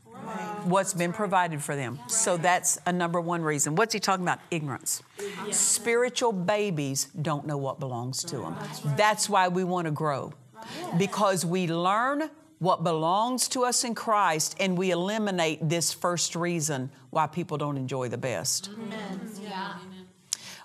what's 0.65 0.95
been 0.95 1.13
provided 1.13 1.63
for 1.63 1.77
them. 1.77 1.99
So 2.09 2.37
that's 2.37 2.79
a 2.87 2.93
number 2.93 3.21
one 3.21 3.43
reason. 3.43 3.77
What's 3.77 3.95
he 3.95 4.01
talking 4.01 4.25
about? 4.25 4.41
Ignorance. 4.51 5.03
Spiritual 5.51 6.33
babies 6.33 7.09
don't 7.21 7.47
know 7.47 7.57
what 7.57 7.81
belongs 7.81 8.23
to 8.25 8.39
them. 8.39 8.57
That's 8.97 9.29
why 9.29 9.49
we 9.49 9.65
want 9.65 9.87
to 9.87 9.91
grow 9.91 10.33
because 10.97 11.45
we 11.45 11.67
learn 11.67 12.31
what 12.59 12.83
belongs 12.83 13.49
to 13.49 13.65
us 13.65 13.85
in 13.85 13.95
Christ 13.95 14.57
and 14.59 14.79
we 14.79 14.91
eliminate 14.91 15.69
this 15.69 15.93
first 15.93 16.35
reason 16.35 16.91
why 17.11 17.27
people 17.27 17.59
don't 17.59 17.77
enjoy 17.77 18.09
the 18.09 18.19
best. 18.19 18.71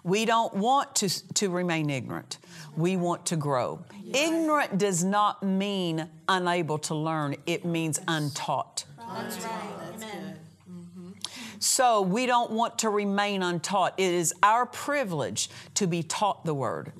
We 0.03 0.23
don't 0.25 0.53
want 0.53 0.95
to, 0.97 1.33
to 1.33 1.49
remain 1.49 1.89
ignorant. 1.89 2.37
We 2.77 2.95
want 2.95 3.25
to 3.27 3.35
grow. 3.35 3.83
Ignorant 4.13 4.77
does 4.77 5.03
not 5.03 5.43
mean 5.43 6.09
unable 6.27 6.77
to 6.79 6.95
learn, 6.95 7.35
it 7.45 7.65
means 7.65 7.99
untaught. 8.07 8.85
That's 9.13 9.43
right. 9.43 9.78
Amen. 10.03 10.39
Mm-hmm. 10.69 11.09
So 11.59 12.01
we 12.01 12.25
don't 12.25 12.51
want 12.51 12.79
to 12.79 12.89
remain 12.89 13.43
untaught. 13.43 13.95
It 13.97 14.13
is 14.13 14.33
our 14.43 14.65
privilege 14.65 15.49
to 15.75 15.87
be 15.87 16.03
taught 16.03 16.45
the 16.45 16.53
Word. 16.53 16.93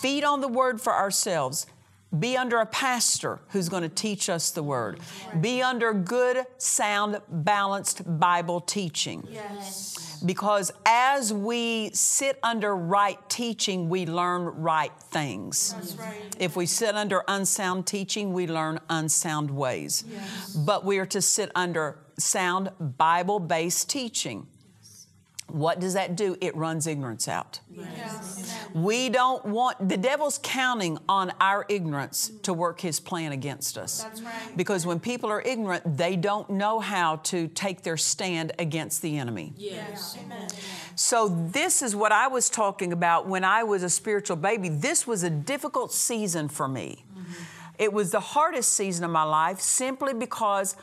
Feed 0.00 0.24
on 0.24 0.40
the 0.40 0.48
Word 0.48 0.80
for 0.80 0.94
ourselves. 0.94 1.66
Be 2.16 2.36
under 2.36 2.58
a 2.58 2.66
pastor 2.66 3.40
who's 3.48 3.68
going 3.68 3.82
to 3.82 3.88
teach 3.88 4.30
us 4.30 4.50
the 4.50 4.62
Word. 4.62 5.00
Be 5.40 5.60
under 5.60 5.92
good, 5.92 6.46
sound, 6.56 7.20
balanced 7.28 8.02
Bible 8.18 8.60
teaching. 8.60 9.26
Yes. 9.28 10.22
Because 10.24 10.72
as 10.86 11.32
we 11.32 11.90
sit 11.92 12.38
under 12.42 12.74
right 12.74 13.18
teaching, 13.28 13.88
we 13.88 14.06
learn 14.06 14.44
right 14.44 14.92
things. 15.10 15.74
That's 15.74 15.94
right. 15.96 16.36
If 16.38 16.56
we 16.56 16.64
sit 16.64 16.94
under 16.94 17.22
unsound 17.28 17.86
teaching, 17.86 18.32
we 18.32 18.46
learn 18.46 18.80
unsound 18.88 19.50
ways. 19.50 20.04
Yes. 20.08 20.54
But 20.54 20.84
we 20.84 20.98
are 20.98 21.06
to 21.06 21.20
sit 21.20 21.50
under 21.54 21.98
sound 22.18 22.70
Bible 22.98 23.38
based 23.40 23.90
teaching. 23.90 24.46
What 25.48 25.78
does 25.78 25.94
that 25.94 26.16
do? 26.16 26.36
It 26.40 26.56
runs 26.56 26.88
ignorance 26.88 27.28
out. 27.28 27.60
Yes. 27.70 28.52
We 28.74 29.08
don't 29.08 29.44
want, 29.44 29.88
the 29.88 29.96
devil's 29.96 30.40
counting 30.42 30.98
on 31.08 31.32
our 31.40 31.64
ignorance 31.68 32.32
to 32.42 32.52
work 32.52 32.80
his 32.80 32.98
plan 32.98 33.30
against 33.30 33.78
us. 33.78 34.02
That's 34.02 34.22
right. 34.22 34.56
Because 34.56 34.84
when 34.84 34.98
people 34.98 35.30
are 35.30 35.40
ignorant, 35.40 35.96
they 35.96 36.16
don't 36.16 36.50
know 36.50 36.80
how 36.80 37.16
to 37.16 37.46
take 37.48 37.82
their 37.82 37.96
stand 37.96 38.52
against 38.58 39.02
the 39.02 39.18
enemy. 39.18 39.52
Yes. 39.56 40.18
Amen. 40.24 40.48
So, 40.96 41.28
this 41.52 41.80
is 41.80 41.94
what 41.94 42.10
I 42.10 42.26
was 42.26 42.50
talking 42.50 42.92
about 42.92 43.28
when 43.28 43.44
I 43.44 43.62
was 43.62 43.82
a 43.82 43.90
spiritual 43.90 44.36
baby. 44.36 44.68
This 44.68 45.06
was 45.06 45.22
a 45.22 45.30
difficult 45.30 45.92
season 45.92 46.48
for 46.48 46.66
me. 46.66 47.04
Mm-hmm. 47.12 47.32
It 47.78 47.92
was 47.92 48.10
the 48.10 48.20
hardest 48.20 48.72
season 48.72 49.04
of 49.04 49.10
my 49.10 49.22
life 49.22 49.60
simply 49.60 50.12
because 50.12 50.74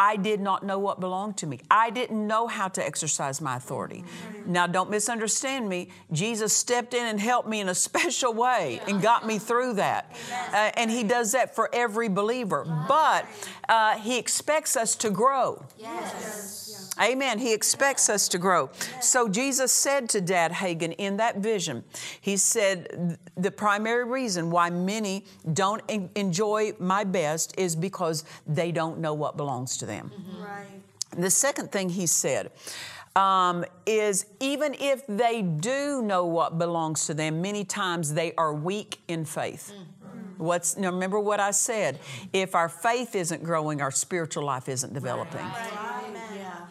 I 0.00 0.16
did 0.16 0.40
not 0.40 0.62
know 0.62 0.78
what 0.78 0.98
belonged 0.98 1.36
to 1.38 1.46
me. 1.46 1.60
I 1.70 1.90
didn't 1.90 2.26
know 2.26 2.46
how 2.46 2.68
to 2.68 2.84
exercise 2.84 3.42
my 3.42 3.56
authority. 3.56 4.02
Now, 4.46 4.66
don't 4.66 4.88
misunderstand 4.88 5.68
me. 5.68 5.88
Jesus 6.10 6.54
stepped 6.54 6.94
in 6.94 7.04
and 7.04 7.20
helped 7.20 7.46
me 7.46 7.60
in 7.60 7.68
a 7.68 7.74
special 7.88 8.32
way 8.32 8.80
and 8.88 9.02
got 9.02 9.26
me 9.26 9.38
through 9.38 9.74
that. 9.74 10.16
Uh, 10.54 10.70
and 10.74 10.90
He 10.90 11.04
does 11.04 11.32
that 11.32 11.54
for 11.54 11.68
every 11.74 12.08
believer. 12.08 12.64
But 12.88 13.26
uh, 13.68 13.98
He 13.98 14.16
expects 14.16 14.74
us 14.74 14.96
to 14.96 15.10
grow. 15.10 15.62
Yes. 15.78 16.69
Amen. 17.00 17.38
He 17.38 17.52
expects 17.54 18.08
us 18.08 18.28
to 18.28 18.38
grow. 18.38 18.70
So 19.00 19.28
Jesus 19.28 19.72
said 19.72 20.08
to 20.10 20.20
Dad 20.20 20.52
Hagin 20.52 20.94
in 20.98 21.16
that 21.16 21.38
vision, 21.38 21.84
He 22.20 22.36
said, 22.36 23.18
The 23.36 23.50
primary 23.50 24.04
reason 24.04 24.50
why 24.50 24.70
many 24.70 25.24
don't 25.52 25.82
en- 25.88 26.10
enjoy 26.14 26.74
my 26.78 27.04
best 27.04 27.54
is 27.58 27.74
because 27.74 28.24
they 28.46 28.70
don't 28.72 28.98
know 28.98 29.14
what 29.14 29.36
belongs 29.36 29.78
to 29.78 29.86
them. 29.86 30.12
Right. 30.38 30.66
The 31.16 31.30
second 31.30 31.72
thing 31.72 31.88
he 31.88 32.06
said 32.06 32.50
um, 33.16 33.64
is 33.86 34.26
even 34.38 34.74
if 34.78 35.06
they 35.06 35.42
do 35.42 36.02
know 36.02 36.26
what 36.26 36.58
belongs 36.58 37.06
to 37.06 37.14
them, 37.14 37.42
many 37.42 37.64
times 37.64 38.14
they 38.14 38.32
are 38.34 38.54
weak 38.54 39.00
in 39.08 39.24
faith. 39.24 39.72
What's 40.36 40.76
now 40.78 40.90
remember 40.90 41.20
what 41.20 41.38
I 41.38 41.50
said? 41.50 41.98
If 42.32 42.54
our 42.54 42.68
faith 42.70 43.14
isn't 43.14 43.42
growing, 43.42 43.82
our 43.82 43.90
spiritual 43.90 44.44
life 44.44 44.70
isn't 44.70 44.94
developing. 44.94 45.40
Amen. 45.40 46.22
Yeah. 46.34 46.66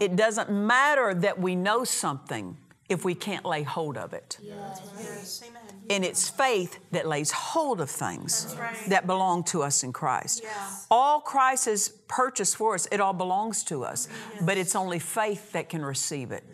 It 0.00 0.16
doesn't 0.16 0.50
matter 0.50 1.14
that 1.14 1.38
we 1.38 1.56
know 1.56 1.84
something 1.84 2.56
if 2.88 3.04
we 3.04 3.14
can't 3.14 3.44
lay 3.44 3.62
hold 3.62 3.96
of 3.96 4.12
it. 4.12 4.38
Yes. 4.40 5.42
Amen. 5.46 5.62
And 5.88 6.04
it's 6.04 6.28
faith 6.28 6.78
that 6.90 7.06
lays 7.06 7.30
hold 7.30 7.80
of 7.80 7.90
things 7.90 8.56
right. 8.58 8.76
that 8.88 9.06
belong 9.06 9.44
to 9.44 9.62
us 9.62 9.82
in 9.82 9.92
Christ. 9.92 10.40
Yeah. 10.42 10.70
All 10.90 11.20
Christ 11.20 11.66
has 11.66 11.88
purchased 12.08 12.56
for 12.56 12.74
us, 12.74 12.86
it 12.90 13.00
all 13.00 13.12
belongs 13.12 13.62
to 13.64 13.84
us. 13.84 14.08
But 14.40 14.58
it's 14.58 14.74
only 14.74 14.98
faith 14.98 15.52
that 15.52 15.68
can 15.68 15.84
receive 15.84 16.32
it, 16.32 16.44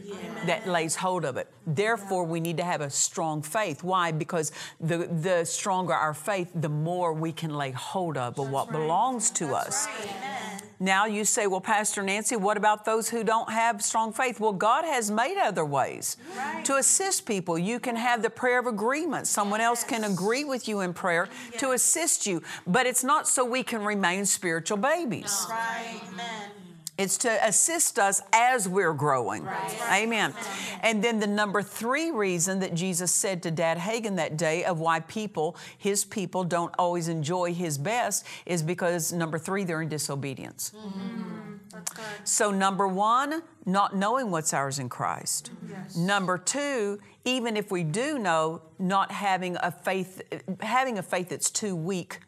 that 0.47 0.67
lays 0.67 0.97
hold 0.97 1.25
of 1.25 1.37
it. 1.37 1.49
Therefore, 1.67 2.25
we 2.25 2.41
need 2.41 2.57
to 2.59 2.65
have 2.65 2.81
a 2.81 2.91
strong 2.91 3.43
faith. 3.43 3.83
Why? 3.83 4.13
Because 4.13 4.53
the, 4.81 5.07
the 5.07 5.45
stronger 5.45 5.95
our 5.95 6.15
faith, 6.15 6.51
the 6.55 6.69
more 6.69 7.13
we 7.13 7.33
can 7.33 7.55
lay 7.55 7.71
hold 7.71 8.17
of, 8.17 8.39
of 8.39 8.51
what 8.51 8.71
belongs 8.71 9.31
to 9.33 9.55
us. 9.55 9.87
Amen. 9.87 10.42
Now 10.83 11.07
you 11.07 11.25
say, 11.25 11.47
well, 11.47 11.61
Pastor 11.61 12.03
Nancy, 12.03 12.35
what 12.35 12.57
about 12.57 12.85
those 12.85 13.09
who 13.09 13.23
don't 13.23 13.49
have 13.53 13.81
strong 13.83 14.12
faith? 14.12 14.41
Well, 14.41 14.53
God 14.53 14.85
has 14.85 15.12
made 15.12 15.39
other 15.39 15.65
ways 15.65 16.17
to 16.65 16.75
assist 16.75 17.25
people. 17.25 17.57
You 17.57 17.79
can 17.79 17.95
have 17.95 18.21
the 18.21 18.31
prayer 18.31 18.59
of 18.59 18.67
agreement. 18.67 19.29
Someone 19.29 19.61
else 19.61 19.85
can 19.85 20.03
agree 20.03 20.43
with 20.43 20.67
you 20.67 20.81
in 20.81 20.93
prayer 20.93 21.29
to 21.59 21.71
assist 21.71 22.27
you, 22.27 22.43
but 22.67 22.85
it's 22.87 23.05
not 23.05 23.29
so 23.29 23.45
we 23.45 23.62
can 23.62 23.85
remain 23.85 24.27
spiritual 24.27 24.77
babies. 24.77 25.47
Right. 25.49 26.01
Amen. 26.09 26.51
It's 26.99 27.17
to 27.19 27.47
assist 27.47 27.99
us 27.99 28.21
as 28.33 28.69
we're 28.69 28.93
growing. 28.93 29.49
Amen. 29.91 30.35
And 30.83 31.03
then 31.03 31.21
the 31.21 31.27
number 31.27 31.63
three 31.63 32.11
reason 32.11 32.61
that 32.61 32.75
Jesus 32.75 33.11
said 33.11 33.43
to 33.45 33.51
Dad 33.51 33.79
Hagin 33.79 34.17
that 34.17 34.37
day 34.37 34.65
of 34.65 34.79
why 34.79 35.01
people, 35.01 35.57
his 35.79 36.05
people, 36.05 36.45
don't 36.45 36.75
always 36.79 37.09
enjoy 37.09 37.55
his 37.55 37.79
best 37.79 38.27
is 38.45 38.63
because 38.63 39.11
number 39.13 39.39
three, 39.39 39.65
they're 39.65 39.81
in 39.81 39.89
disobedience. 39.89 40.73
Mm-hmm. 40.77 41.53
That's 41.73 41.93
good. 41.93 42.05
So, 42.25 42.51
number 42.51 42.87
one, 42.87 43.43
not 43.65 43.97
knowing 43.97 44.31
what's 44.31 44.53
ours 44.53 44.79
in 44.79 44.91
Christ. 44.91 45.51
Number 45.97 46.37
two, 46.37 46.99
even 47.25 47.57
if 47.57 47.71
we 47.71 47.83
do 47.85 48.19
know, 48.19 48.61
not 48.79 49.11
having 49.11 49.57
a 49.57 49.71
faith, 49.71 50.21
having 50.61 50.99
a 50.99 51.03
faith 51.03 51.31
that's 51.31 51.51
too 51.51 51.75
weak 51.75 52.21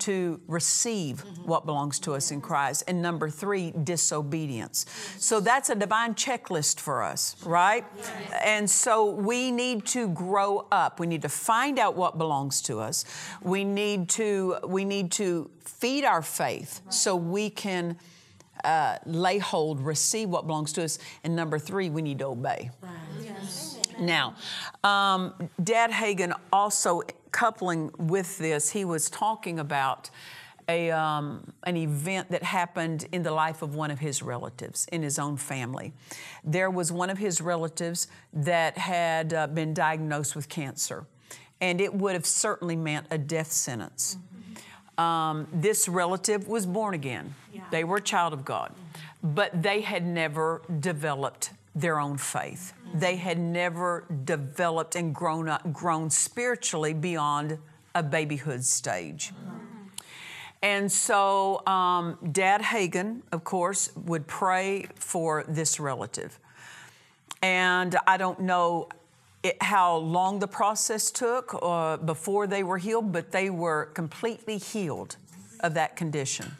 to 0.00 0.40
receive 0.46 1.20
what 1.44 1.66
belongs 1.66 1.98
to 2.00 2.14
us 2.14 2.30
in 2.30 2.40
Christ. 2.40 2.84
And 2.88 3.00
number 3.02 3.28
three, 3.28 3.72
disobedience. 3.84 4.86
So 5.18 5.40
that's 5.40 5.70
a 5.70 5.74
divine 5.74 6.14
checklist 6.14 6.80
for 6.80 7.02
us, 7.02 7.36
right? 7.44 7.84
And 8.44 8.68
so 8.68 9.10
we 9.10 9.50
need 9.50 9.86
to 9.86 10.08
grow 10.08 10.66
up. 10.72 11.00
We 11.00 11.06
need 11.06 11.22
to 11.22 11.28
find 11.28 11.78
out 11.78 11.96
what 11.96 12.18
belongs 12.18 12.62
to 12.62 12.80
us. 12.80 13.04
We 13.42 13.64
need 13.64 14.08
to 14.10 14.58
we 14.66 14.84
need 14.84 15.10
to 15.12 15.50
feed 15.64 16.04
our 16.04 16.22
faith 16.22 16.80
so 16.90 17.16
we 17.16 17.50
can 17.50 17.96
uh, 18.64 18.98
lay 19.06 19.38
hold, 19.38 19.80
receive 19.80 20.28
what 20.28 20.46
belongs 20.46 20.72
to 20.74 20.84
us. 20.84 20.98
And 21.24 21.34
number 21.34 21.58
three, 21.58 21.90
we 21.90 22.02
need 22.02 22.18
to 22.20 22.26
obey. 22.26 22.70
Now, 23.98 24.36
um, 24.84 25.34
Dad 25.62 25.90
Hagin 25.90 26.32
also 26.52 27.02
coupling 27.32 27.90
with 27.98 28.38
this, 28.38 28.70
he 28.70 28.84
was 28.84 29.10
talking 29.10 29.58
about 29.58 30.10
a, 30.68 30.90
um, 30.90 31.52
an 31.64 31.76
event 31.76 32.30
that 32.30 32.42
happened 32.42 33.06
in 33.12 33.22
the 33.22 33.32
life 33.32 33.62
of 33.62 33.74
one 33.74 33.90
of 33.90 33.98
his 33.98 34.22
relatives 34.22 34.86
in 34.92 35.02
his 35.02 35.18
own 35.18 35.36
family. 35.36 35.92
There 36.44 36.70
was 36.70 36.92
one 36.92 37.10
of 37.10 37.18
his 37.18 37.40
relatives 37.40 38.06
that 38.32 38.78
had 38.78 39.34
uh, 39.34 39.46
been 39.48 39.74
diagnosed 39.74 40.36
with 40.36 40.48
cancer, 40.48 41.06
and 41.60 41.80
it 41.80 41.92
would 41.92 42.14
have 42.14 42.26
certainly 42.26 42.76
meant 42.76 43.06
a 43.10 43.18
death 43.18 43.50
sentence. 43.50 44.16
Um, 44.98 45.48
this 45.52 45.88
relative 45.88 46.46
was 46.46 46.66
born 46.66 46.94
again, 46.94 47.34
they 47.70 47.84
were 47.84 47.96
a 47.96 48.02
child 48.02 48.32
of 48.32 48.44
God, 48.44 48.72
but 49.22 49.62
they 49.62 49.80
had 49.80 50.06
never 50.06 50.62
developed 50.80 51.50
their 51.74 51.98
own 51.98 52.18
faith. 52.18 52.74
They 52.94 53.16
had 53.16 53.38
never 53.38 54.04
developed 54.24 54.96
and 54.96 55.14
grown 55.14 55.48
up, 55.48 55.72
grown 55.72 56.10
spiritually 56.10 56.92
beyond 56.92 57.58
a 57.94 58.02
babyhood 58.02 58.64
stage. 58.64 59.32
And 60.62 60.90
so, 60.92 61.66
um, 61.66 62.18
Dad 62.30 62.62
Hagin, 62.62 63.22
of 63.32 63.42
course, 63.42 63.90
would 63.96 64.26
pray 64.26 64.86
for 64.94 65.44
this 65.48 65.80
relative. 65.80 66.38
And 67.42 67.96
I 68.06 68.16
don't 68.16 68.40
know 68.40 68.88
it, 69.42 69.60
how 69.60 69.96
long 69.96 70.38
the 70.38 70.46
process 70.46 71.10
took 71.10 71.58
uh, 71.60 71.96
before 71.96 72.46
they 72.46 72.62
were 72.62 72.78
healed, 72.78 73.12
but 73.12 73.32
they 73.32 73.50
were 73.50 73.86
completely 73.86 74.58
healed 74.58 75.16
of 75.60 75.74
that 75.74 75.96
condition. 75.96 76.52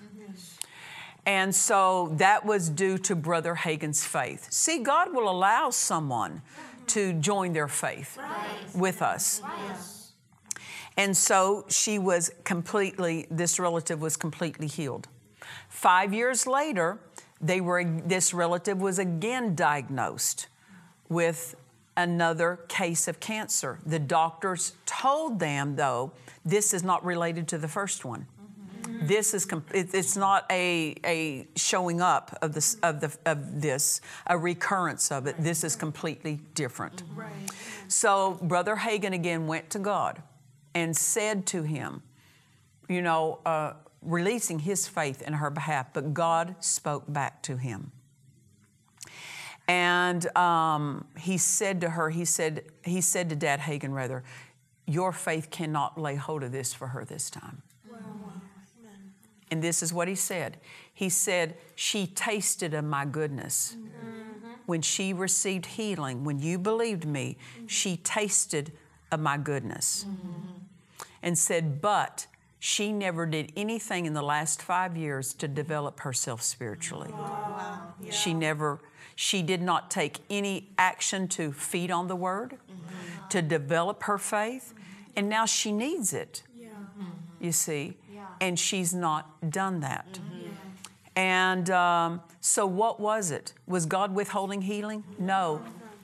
And 1.24 1.54
so 1.54 2.12
that 2.16 2.44
was 2.44 2.68
due 2.68 2.98
to 2.98 3.14
Brother 3.14 3.54
Hagin's 3.54 4.04
faith. 4.04 4.52
See, 4.52 4.82
God 4.82 5.14
will 5.14 5.28
allow 5.30 5.70
someone 5.70 6.42
to 6.88 7.12
join 7.14 7.52
their 7.52 7.68
faith 7.68 8.18
with 8.74 9.02
us. 9.02 9.40
And 10.96 11.16
so 11.16 11.64
she 11.68 11.98
was 11.98 12.32
completely, 12.44 13.26
this 13.30 13.58
relative 13.58 14.00
was 14.02 14.16
completely 14.16 14.66
healed. 14.66 15.08
Five 15.68 16.12
years 16.12 16.46
later, 16.46 16.98
they 17.40 17.60
were, 17.60 17.84
this 17.84 18.34
relative 18.34 18.80
was 18.80 18.98
again 18.98 19.54
diagnosed 19.54 20.48
with 21.08 21.54
another 21.96 22.60
case 22.68 23.08
of 23.08 23.20
cancer. 23.20 23.78
The 23.86 23.98
doctors 23.98 24.72
told 24.86 25.38
them, 25.38 25.76
though, 25.76 26.12
this 26.44 26.74
is 26.74 26.82
not 26.82 27.04
related 27.04 27.48
to 27.48 27.58
the 27.58 27.68
first 27.68 28.04
one. 28.04 28.26
This 29.06 29.34
is 29.34 29.46
it's 29.72 30.16
not 30.16 30.46
a, 30.50 30.94
a 31.04 31.46
showing 31.56 32.00
up 32.00 32.38
of 32.42 32.54
this 32.54 32.76
of 32.82 33.00
the 33.00 33.16
of 33.26 33.60
this 33.60 34.00
a 34.26 34.38
recurrence 34.38 35.10
of 35.10 35.26
it. 35.26 35.36
This 35.38 35.64
is 35.64 35.76
completely 35.76 36.40
different. 36.54 37.02
Right. 37.14 37.32
So 37.88 38.38
Brother 38.42 38.76
Hagin 38.76 39.12
again 39.12 39.46
went 39.46 39.70
to 39.70 39.78
God 39.78 40.22
and 40.74 40.96
said 40.96 41.46
to 41.46 41.62
him, 41.62 42.02
you 42.88 43.02
know, 43.02 43.40
uh, 43.44 43.74
releasing 44.00 44.60
his 44.60 44.88
faith 44.88 45.22
in 45.22 45.34
her 45.34 45.50
behalf, 45.50 45.92
but 45.92 46.14
God 46.14 46.56
spoke 46.60 47.04
back 47.06 47.42
to 47.42 47.56
him. 47.56 47.92
And 49.68 50.36
um, 50.36 51.06
he 51.16 51.38
said 51.38 51.80
to 51.82 51.90
her, 51.90 52.10
he 52.10 52.24
said, 52.24 52.64
he 52.84 53.00
said 53.00 53.30
to 53.30 53.36
Dad 53.36 53.60
Hagin, 53.60 53.92
rather, 53.92 54.24
your 54.86 55.12
faith 55.12 55.50
cannot 55.50 55.98
lay 55.98 56.16
hold 56.16 56.42
of 56.42 56.52
this 56.52 56.74
for 56.74 56.88
her 56.88 57.04
this 57.04 57.30
time. 57.30 57.62
And 59.52 59.60
this 59.60 59.82
is 59.82 59.92
what 59.92 60.08
he 60.08 60.14
said. 60.14 60.56
He 60.94 61.10
said, 61.10 61.58
She 61.74 62.06
tasted 62.06 62.72
of 62.72 62.86
my 62.86 63.04
goodness. 63.04 63.76
Mm-hmm. 63.76 64.48
When 64.64 64.80
she 64.80 65.12
received 65.12 65.66
healing, 65.66 66.24
when 66.24 66.38
you 66.38 66.58
believed 66.58 67.04
me, 67.04 67.36
mm-hmm. 67.36 67.66
she 67.66 67.98
tasted 67.98 68.72
of 69.10 69.20
my 69.20 69.36
goodness. 69.36 70.06
Mm-hmm. 70.08 71.04
And 71.22 71.36
said, 71.36 71.82
But 71.82 72.26
she 72.60 72.92
never 72.94 73.26
did 73.26 73.52
anything 73.54 74.06
in 74.06 74.14
the 74.14 74.22
last 74.22 74.62
five 74.62 74.96
years 74.96 75.34
to 75.34 75.48
develop 75.48 76.00
herself 76.00 76.40
spiritually. 76.40 77.12
She 78.10 78.32
never, 78.32 78.80
she 79.16 79.42
did 79.42 79.60
not 79.60 79.90
take 79.90 80.20
any 80.30 80.70
action 80.78 81.28
to 81.28 81.52
feed 81.52 81.90
on 81.90 82.08
the 82.08 82.16
word, 82.16 82.56
to 83.28 83.42
develop 83.42 84.04
her 84.04 84.16
faith, 84.16 84.72
and 85.14 85.28
now 85.28 85.44
she 85.44 85.72
needs 85.72 86.14
it. 86.14 86.42
You 87.38 87.52
see, 87.52 87.98
and 88.42 88.58
she's 88.58 88.92
not 88.92 89.50
done 89.50 89.80
that. 89.80 90.18
And 91.14 91.70
um, 91.70 92.22
so, 92.40 92.66
what 92.66 92.98
was 92.98 93.30
it? 93.30 93.52
Was 93.66 93.86
God 93.86 94.14
withholding 94.14 94.62
healing? 94.62 95.04
No, 95.18 95.62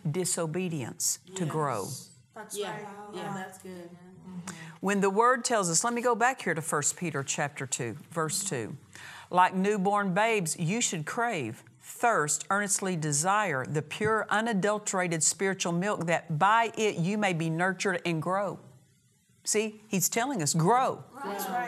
disobedience 0.08 1.18
to 1.34 1.44
grow. 1.44 1.88
That's 2.34 2.56
Yeah, 2.56 2.70
right. 2.70 2.86
yeah, 3.14 3.32
that's 3.34 3.58
good. 3.58 3.90
When 4.80 5.00
the 5.00 5.10
word 5.10 5.44
tells 5.44 5.68
us, 5.70 5.82
let 5.82 5.92
me 5.92 6.00
go 6.02 6.14
back 6.14 6.42
here 6.42 6.54
to 6.54 6.60
1 6.60 6.82
Peter 6.96 7.24
chapter 7.24 7.66
2, 7.66 7.96
verse 8.12 8.44
2. 8.44 8.76
Like 9.30 9.54
newborn 9.54 10.14
babes, 10.14 10.56
you 10.56 10.80
should 10.80 11.04
crave, 11.04 11.64
thirst, 11.82 12.46
earnestly 12.50 12.94
desire 12.94 13.66
the 13.66 13.82
pure, 13.82 14.26
unadulterated 14.30 15.22
spiritual 15.24 15.72
milk 15.72 16.06
that 16.06 16.38
by 16.38 16.70
it 16.78 16.96
you 16.96 17.18
may 17.18 17.32
be 17.32 17.50
nurtured 17.50 18.00
and 18.06 18.22
grow. 18.22 18.60
See, 19.48 19.80
he's 19.88 20.10
telling 20.10 20.42
us 20.42 20.52
grow. 20.52 21.02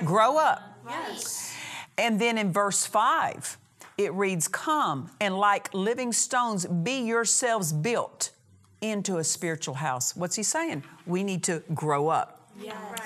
Grow 0.05 0.37
up. 0.37 0.61
Yes. 0.87 1.57
And 1.97 2.21
then 2.21 2.37
in 2.37 2.53
verse 2.53 2.85
5, 2.85 3.57
it 3.97 4.13
reads, 4.13 4.49
Come 4.49 5.11
and 5.19 5.39
like 5.39 5.73
living 5.73 6.13
stones, 6.13 6.67
be 6.67 7.01
yourselves 7.01 7.73
built 7.73 8.33
into 8.83 9.17
a 9.17 9.25
spiritual 9.25 9.77
house. 9.77 10.15
What's 10.15 10.37
he 10.37 10.43
saying? 10.43 10.85
We 11.07 11.25
need 11.25 11.43
to 11.45 11.63
grow 11.73 12.09
up. 12.09 12.51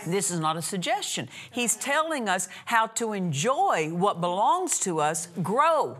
This 0.09 0.33
is 0.33 0.41
not 0.41 0.57
a 0.57 0.63
suggestion. 0.63 1.29
He's 1.53 1.77
telling 1.77 2.29
us 2.29 2.49
how 2.65 2.89
to 2.99 3.13
enjoy 3.13 3.91
what 3.93 4.21
belongs 4.21 4.81
to 4.81 4.99
us, 5.01 5.29
grow. 5.41 5.99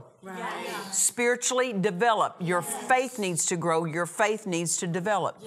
Spiritually 0.91 1.73
develop. 1.73 2.35
Your 2.41 2.61
faith 2.61 3.21
needs 3.21 3.47
to 3.47 3.57
grow. 3.57 3.85
Your 3.85 4.07
faith 4.07 4.49
needs 4.49 4.79
to 4.79 4.89
develop. 4.89 5.41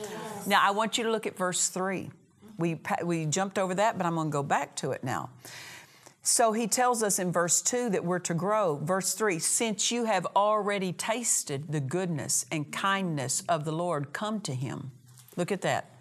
Now, 0.45 0.61
I 0.63 0.71
want 0.71 0.97
you 0.97 1.03
to 1.03 1.11
look 1.11 1.27
at 1.27 1.35
verse 1.35 1.67
3. 1.67 2.09
We, 2.57 2.79
we 3.03 3.25
jumped 3.25 3.59
over 3.59 3.75
that, 3.75 3.97
but 3.97 4.05
I'm 4.05 4.15
going 4.15 4.27
to 4.27 4.31
go 4.31 4.43
back 4.43 4.75
to 4.77 4.91
it 4.91 5.03
now. 5.03 5.29
So 6.23 6.51
he 6.51 6.67
tells 6.67 7.03
us 7.03 7.19
in 7.19 7.31
verse 7.31 7.61
2 7.61 7.91
that 7.91 8.03
we're 8.03 8.19
to 8.19 8.33
grow. 8.33 8.75
Verse 8.83 9.13
3 9.13 9.39
Since 9.39 9.91
you 9.91 10.05
have 10.05 10.25
already 10.35 10.91
tasted 10.91 11.71
the 11.71 11.79
goodness 11.79 12.45
and 12.51 12.69
kindness 12.71 13.43
of 13.47 13.63
the 13.63 13.71
Lord, 13.71 14.11
come 14.11 14.41
to 14.41 14.53
him. 14.53 14.91
Look 15.37 15.51
at 15.51 15.61
that. 15.61 15.91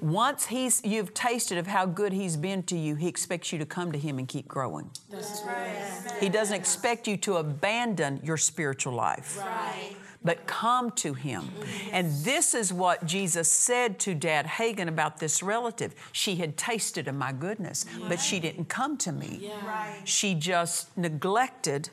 Once 0.00 0.46
he's, 0.46 0.82
you've 0.82 1.12
tasted 1.12 1.58
of 1.58 1.66
how 1.66 1.84
good 1.84 2.12
he's 2.12 2.36
been 2.36 2.62
to 2.64 2.76
you, 2.76 2.94
he 2.94 3.06
expects 3.06 3.52
you 3.52 3.58
to 3.58 3.66
come 3.66 3.92
to 3.92 3.98
him 3.98 4.18
and 4.18 4.26
keep 4.26 4.48
growing. 4.48 4.90
That's 5.10 5.42
right. 5.46 6.16
He 6.18 6.30
doesn't 6.30 6.56
expect 6.56 7.06
you 7.06 7.18
to 7.18 7.36
abandon 7.36 8.20
your 8.24 8.38
spiritual 8.38 8.94
life, 8.94 9.38
Right. 9.38 9.94
But 10.22 10.46
come 10.46 10.90
to 10.92 11.14
him. 11.14 11.48
And 11.92 12.12
this 12.24 12.52
is 12.54 12.72
what 12.72 13.06
Jesus 13.06 13.50
said 13.50 13.98
to 14.00 14.14
Dad 14.14 14.46
Hagin 14.46 14.86
about 14.86 15.18
this 15.18 15.42
relative. 15.42 15.94
She 16.12 16.36
had 16.36 16.58
tasted 16.58 17.08
of 17.08 17.14
my 17.14 17.32
goodness, 17.32 17.86
but 18.06 18.20
she 18.20 18.38
didn't 18.38 18.68
come 18.68 18.98
to 18.98 19.12
me. 19.12 19.50
Right. 19.64 20.02
She 20.04 20.34
just 20.34 20.96
neglected 20.96 21.88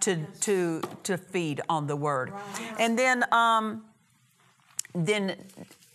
to, 0.00 0.24
to, 0.40 0.80
to 1.02 1.18
feed 1.18 1.60
on 1.68 1.86
the 1.86 1.96
word. 1.96 2.32
And 2.78 2.98
then, 2.98 3.24
um, 3.32 3.84
then 4.94 5.36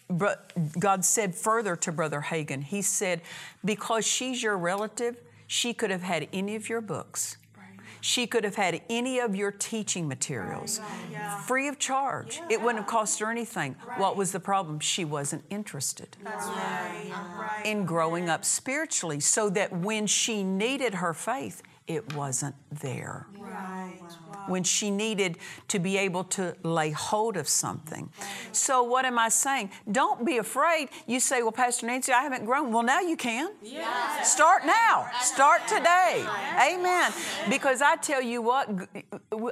bro- 0.08 0.36
God 0.78 1.04
said 1.06 1.34
further 1.34 1.76
to 1.78 1.92
Brother 1.92 2.22
Hagin, 2.22 2.64
He 2.64 2.82
said, 2.82 3.22
because 3.66 4.06
she's 4.06 4.44
your 4.44 4.58
relative, 4.58 5.18
she 5.48 5.74
could 5.74 5.90
have 5.90 6.04
had 6.04 6.28
any 6.34 6.56
of 6.56 6.70
your 6.70 6.82
books. 6.82 7.38
She 8.04 8.28
could 8.28 8.44
have 8.44 8.56
had 8.56 8.82
any 8.90 9.20
of 9.20 9.34
your 9.34 9.50
teaching 9.50 10.10
materials 10.10 10.82
free 11.46 11.70
of 11.70 11.80
charge. 11.80 12.42
It 12.50 12.62
wouldn't 12.62 12.84
have 12.84 12.92
cost 12.92 13.18
her 13.20 13.32
anything. 13.32 13.78
What 13.96 14.18
was 14.18 14.34
the 14.34 14.42
problem? 14.42 14.82
She 14.82 15.06
wasn't 15.06 15.46
interested 15.50 16.18
That's 16.22 16.46
right. 16.48 17.12
Right. 17.40 17.66
in 17.66 17.86
growing 17.86 18.28
up 18.28 18.44
spiritually, 18.44 19.22
so 19.22 19.50
that 19.52 19.72
when 19.72 20.06
she 20.06 20.44
needed 20.44 20.96
her 20.96 21.14
faith, 21.14 21.62
it 21.88 22.16
wasn't 22.16 22.56
there. 22.72 23.28
Right. 23.38 23.94
When 24.48 24.64
she 24.64 24.92
needed 24.92 25.38
to 25.70 25.80
be 25.80 25.98
able 25.98 26.26
to 26.26 26.56
lay 26.64 26.92
hold 26.92 27.38
of 27.38 27.48
something. 27.48 28.10
So, 28.52 28.84
what 28.84 29.06
am 29.06 29.18
I 29.18 29.30
saying? 29.30 29.70
Don't 29.90 30.26
be 30.26 30.38
afraid. 30.38 30.90
You 31.08 31.22
say, 31.22 31.42
Well, 31.44 31.54
Pastor 31.54 31.86
Nancy, 31.86 32.12
I 32.12 32.24
haven't 32.24 32.46
grown. 32.46 32.72
Well, 32.74 32.84
now 32.84 33.00
you 33.00 33.16
can. 33.16 33.52
Yes. 33.62 34.34
Start 34.34 34.66
now. 34.66 35.10
Start 35.22 35.66
today. 35.68 36.26
Amen. 36.60 37.14
Because 37.50 37.82
I 37.82 37.96
tell 37.96 38.22
you 38.22 38.42
what, 38.42 38.70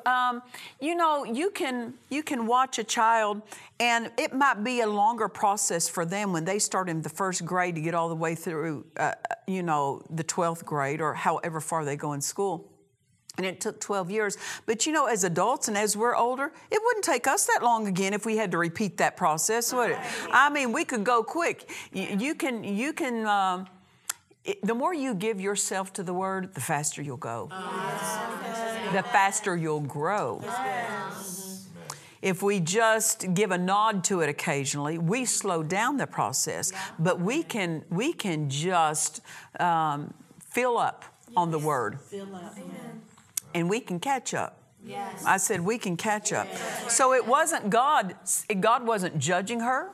um, 0.05 0.41
you 0.81 0.95
know, 0.95 1.23
you 1.23 1.51
can 1.51 1.93
you 2.09 2.21
can 2.23 2.45
watch 2.45 2.77
a 2.77 2.83
child, 2.83 3.41
and 3.81 4.11
it 4.17 4.31
might 4.33 4.63
be 4.63 4.81
a 4.81 4.87
longer 4.87 5.27
process 5.27 5.89
for 5.89 6.05
them 6.05 6.31
when 6.31 6.45
they 6.45 6.59
start 6.59 6.87
in 6.87 7.01
the 7.01 7.09
first 7.09 7.43
grade 7.43 7.73
to 7.75 7.81
get 7.81 7.95
all 7.95 8.09
the 8.09 8.15
way 8.15 8.35
through, 8.35 8.85
uh, 8.95 9.13
you 9.47 9.63
know, 9.63 10.03
the 10.11 10.23
twelfth 10.23 10.63
grade 10.65 11.01
or 11.01 11.15
however 11.15 11.59
far 11.59 11.83
they 11.83 11.95
go 11.95 12.13
in 12.13 12.21
school. 12.21 12.67
And 13.37 13.45
it 13.45 13.61
took 13.61 13.79
12 13.79 14.11
years. 14.11 14.37
But 14.65 14.85
you 14.85 14.91
know, 14.91 15.05
as 15.07 15.23
adults 15.23 15.67
and 15.69 15.77
as 15.77 15.95
we're 15.97 16.15
older, 16.15 16.51
it 16.69 16.79
wouldn't 16.83 17.05
take 17.05 17.27
us 17.27 17.45
that 17.47 17.63
long 17.63 17.87
again 17.87 18.13
if 18.13 18.25
we 18.25 18.35
had 18.37 18.51
to 18.51 18.57
repeat 18.57 18.97
that 18.97 19.15
process, 19.17 19.73
would 19.73 19.91
it? 19.91 19.97
I 20.31 20.49
mean, 20.49 20.73
we 20.73 20.83
could 20.83 21.03
go 21.05 21.23
quick. 21.23 21.69
You, 21.93 22.07
you 22.19 22.35
can, 22.35 22.63
you 22.63 22.91
can, 22.93 23.25
um, 23.25 23.67
it- 24.43 24.59
the 24.63 24.75
more 24.75 24.93
you 24.93 25.15
give 25.15 25.39
yourself 25.39 25.93
to 25.93 26.03
the 26.03 26.13
Word, 26.13 26.53
the 26.53 26.61
faster 26.61 27.01
you'll 27.01 27.17
go. 27.17 27.47
The 28.93 29.03
faster 29.03 29.55
you'll 29.55 29.79
grow. 29.79 30.41
If 32.21 32.43
we 32.43 32.59
just 32.59 33.33
give 33.33 33.51
a 33.51 33.57
nod 33.57 34.03
to 34.05 34.21
it 34.21 34.29
occasionally, 34.29 34.97
we 34.97 35.25
slow 35.25 35.63
down 35.63 35.97
the 35.97 36.07
process. 36.07 36.71
But 36.99 37.19
we 37.19 37.43
can 37.43 37.83
we 37.89 38.13
can 38.13 38.49
just 38.49 39.21
um, 39.59 40.13
fill 40.49 40.77
up 40.77 41.05
on 41.35 41.49
the 41.51 41.59
Word, 41.59 41.99
Fill 41.99 42.35
up. 42.35 42.55
and 43.55 43.69
we 43.69 43.79
can 43.79 43.99
catch 43.99 44.33
up. 44.33 44.57
Yes. 44.85 45.23
I 45.25 45.37
said 45.37 45.61
we 45.61 45.77
can 45.77 45.95
catch 45.95 46.33
up. 46.33 46.47
So 46.87 47.13
it 47.13 47.25
wasn't 47.25 47.69
God. 47.69 48.15
God 48.59 48.85
wasn't 48.85 49.17
judging 49.19 49.59
her. 49.61 49.91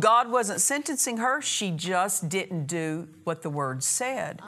God 0.00 0.30
wasn't 0.30 0.60
sentencing 0.60 1.18
her. 1.18 1.40
She 1.40 1.70
just 1.70 2.28
didn't 2.28 2.66
do 2.66 3.08
what 3.24 3.42
the 3.42 3.50
word 3.50 3.82
said. 3.84 4.40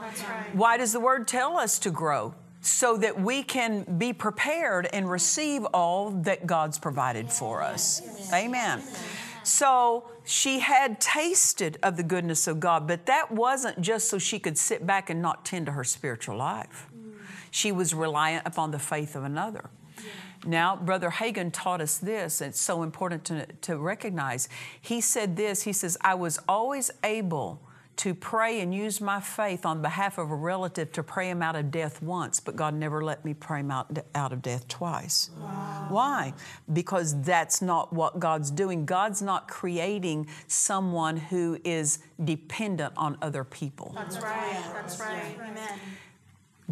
Why 0.52 0.76
does 0.76 0.92
the 0.92 1.00
word 1.00 1.29
tell 1.29 1.57
us 1.57 1.79
to 1.81 1.90
grow? 1.90 2.35
So 2.66 2.96
that 2.96 3.20
we 3.20 3.44
can 3.44 3.85
be 3.96 4.12
prepared 4.12 4.88
and 4.92 5.09
receive 5.09 5.64
all 5.66 6.11
that 6.11 6.48
God's 6.48 6.81
provided 6.81 7.31
for 7.31 7.62
us. 7.62 8.02
Amen. 8.33 8.83
So 9.44 10.11
she 10.24 10.59
had 10.59 11.00
tasted 11.00 11.79
of 11.81 11.96
the 11.96 12.02
goodness 12.02 12.48
of 12.48 12.59
God, 12.59 12.88
but 12.88 13.07
that 13.07 13.31
wasn't 13.31 13.81
just 13.81 14.09
so 14.09 14.18
she 14.18 14.40
could 14.40 14.59
sit 14.59 14.85
back 14.85 15.09
and 15.09 15.22
not 15.22 15.44
tend 15.44 15.66
to 15.66 15.72
her 15.72 15.85
spiritual 15.85 16.37
life. 16.37 16.88
She 17.52 17.70
was 17.70 17.94
reliant 17.94 18.44
upon 18.44 18.72
the 18.72 18.81
faith 18.81 19.14
of 19.14 19.22
another. 19.22 19.70
Now, 20.44 20.74
Brother 20.74 21.11
Hagin 21.11 21.52
taught 21.52 21.81
us 21.81 21.98
this, 21.98 22.40
and 22.40 22.50
it's 22.50 22.61
so 22.61 22.83
important 22.83 23.24
to, 23.26 23.46
to 23.62 23.79
recognize. 23.79 24.48
He 24.81 25.00
said 25.00 25.37
this 25.37 25.62
He 25.62 25.72
says, 25.72 25.96
I 26.00 26.14
was 26.14 26.40
always 26.48 26.90
able 27.05 27.62
to 27.97 28.15
pray 28.15 28.61
and 28.61 28.75
use 28.75 29.01
my 29.01 29.21
faith 29.21 29.65
on 29.65 29.81
behalf 29.81 30.19
of 30.19 30.31
a 30.31 30.35
relative 30.35 30.93
to 30.93 31.03
pray 31.03 31.31
him 31.31 31.43
out 31.43 31.57
of 31.57 31.71
death 31.71 32.03
once, 32.03 32.41
but 32.41 32.55
God 32.55 32.75
never 32.75 33.03
let 33.03 33.25
me 33.25 33.33
pray 33.33 33.61
him 33.61 33.71
out, 33.71 33.99
out 34.15 34.33
of 34.33 34.43
death 34.43 34.69
twice. 34.69 35.31
Why? 35.89 36.35
Because 36.73 37.21
that's 37.23 37.63
not 37.63 37.93
what 37.93 38.19
God's 38.19 38.51
doing. 38.51 38.85
God's 38.85 39.23
not 39.23 39.49
creating 39.49 40.29
someone 40.47 41.17
who 41.17 41.59
is 41.65 42.01
dependent 42.23 42.93
on 42.97 43.17
other 43.23 43.45
people. 43.45 43.93
That's 43.95 44.19
right. 44.19 44.63
That's 44.75 45.01
right. 45.01 45.37
Amen. 45.41 45.79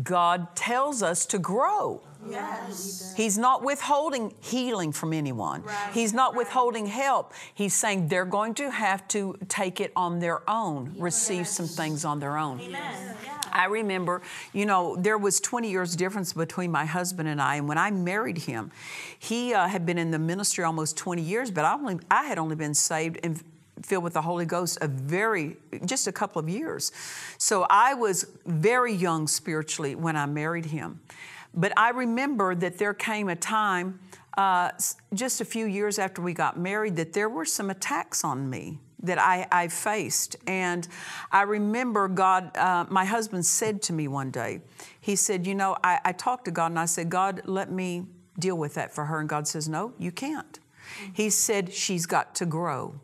God 0.02 0.56
tells 0.56 1.02
us 1.02 1.24
to 1.26 1.38
grow. 1.38 2.02
Yes. 2.28 3.14
He's 3.16 3.36
not 3.36 3.62
withholding 3.62 4.34
healing 4.40 4.92
from 4.92 5.12
anyone. 5.12 5.62
He's 5.92 6.12
not 6.12 6.34
withholding 6.34 6.86
help. 6.86 7.32
He's 7.54 7.74
saying 7.74 8.08
they're 8.08 8.24
going 8.24 8.54
to 8.54 8.70
have 8.70 9.06
to 9.08 9.36
take 9.48 9.80
it 9.80 9.92
on 9.94 10.20
their 10.20 10.48
own, 10.48 10.94
receive 10.98 11.46
some 11.46 11.66
things 11.66 12.04
on 12.04 12.20
their 12.20 12.38
own. 12.38 12.60
Amen. 12.60 13.16
I 13.52 13.66
remember, 13.66 14.20
you 14.52 14.66
know, 14.66 14.96
there 14.96 15.16
was 15.16 15.38
20 15.40 15.70
years 15.70 15.94
difference 15.94 16.32
between 16.32 16.72
my 16.72 16.86
husband 16.86 17.28
and 17.28 17.40
I, 17.40 17.56
and 17.56 17.68
when 17.68 17.78
I 17.78 17.90
married 17.92 18.38
him, 18.38 18.72
he 19.16 19.54
uh, 19.54 19.68
had 19.68 19.86
been 19.86 19.96
in 19.96 20.10
the 20.10 20.18
ministry 20.18 20.64
almost 20.64 20.96
20 20.96 21.22
years, 21.22 21.52
but 21.52 21.64
I 21.64 21.74
only 21.74 22.00
I 22.10 22.24
had 22.24 22.38
only 22.38 22.56
been 22.56 22.74
saved 22.74 23.20
and 23.22 23.40
filled 23.84 24.04
with 24.04 24.14
the 24.14 24.22
Holy 24.22 24.46
Ghost 24.46 24.78
a 24.80 24.88
very 24.88 25.56
just 25.84 26.06
a 26.06 26.12
couple 26.12 26.40
of 26.40 26.48
years. 26.48 26.92
So 27.38 27.66
I 27.68 27.94
was 27.94 28.26
very 28.46 28.92
young 28.92 29.28
spiritually 29.28 29.94
when 29.94 30.16
I 30.16 30.26
married 30.26 30.66
him. 30.66 31.00
But 31.52 31.72
I 31.76 31.90
remember 31.90 32.54
that 32.54 32.78
there 32.78 32.94
came 32.94 33.28
a 33.28 33.36
time 33.36 34.00
uh, 34.36 34.70
just 35.12 35.40
a 35.40 35.44
few 35.44 35.66
years 35.66 35.98
after 35.98 36.20
we 36.20 36.34
got 36.34 36.58
married 36.58 36.96
that 36.96 37.12
there 37.12 37.28
were 37.28 37.44
some 37.44 37.70
attacks 37.70 38.24
on 38.24 38.50
me 38.50 38.80
that 39.04 39.18
I, 39.18 39.46
I 39.52 39.68
faced. 39.68 40.36
And 40.46 40.88
I 41.30 41.42
remember 41.42 42.08
God, 42.08 42.56
uh, 42.56 42.86
my 42.88 43.04
husband 43.04 43.46
said 43.46 43.82
to 43.82 43.92
me 43.92 44.08
one 44.08 44.30
day, 44.30 44.62
he 45.00 45.14
said, 45.14 45.46
You 45.46 45.54
know, 45.54 45.76
I, 45.84 46.00
I 46.04 46.12
talked 46.12 46.46
to 46.46 46.50
God 46.50 46.72
and 46.72 46.78
I 46.78 46.86
said, 46.86 47.10
God, 47.10 47.42
let 47.44 47.70
me 47.70 48.06
deal 48.38 48.56
with 48.56 48.74
that 48.74 48.92
for 48.92 49.04
her. 49.04 49.20
And 49.20 49.28
God 49.28 49.46
says, 49.46 49.68
No, 49.68 49.92
you 49.98 50.10
can't. 50.10 50.58
He 51.12 51.30
said, 51.30 51.72
She's 51.72 52.06
got 52.06 52.34
to 52.36 52.46
grow. 52.46 52.98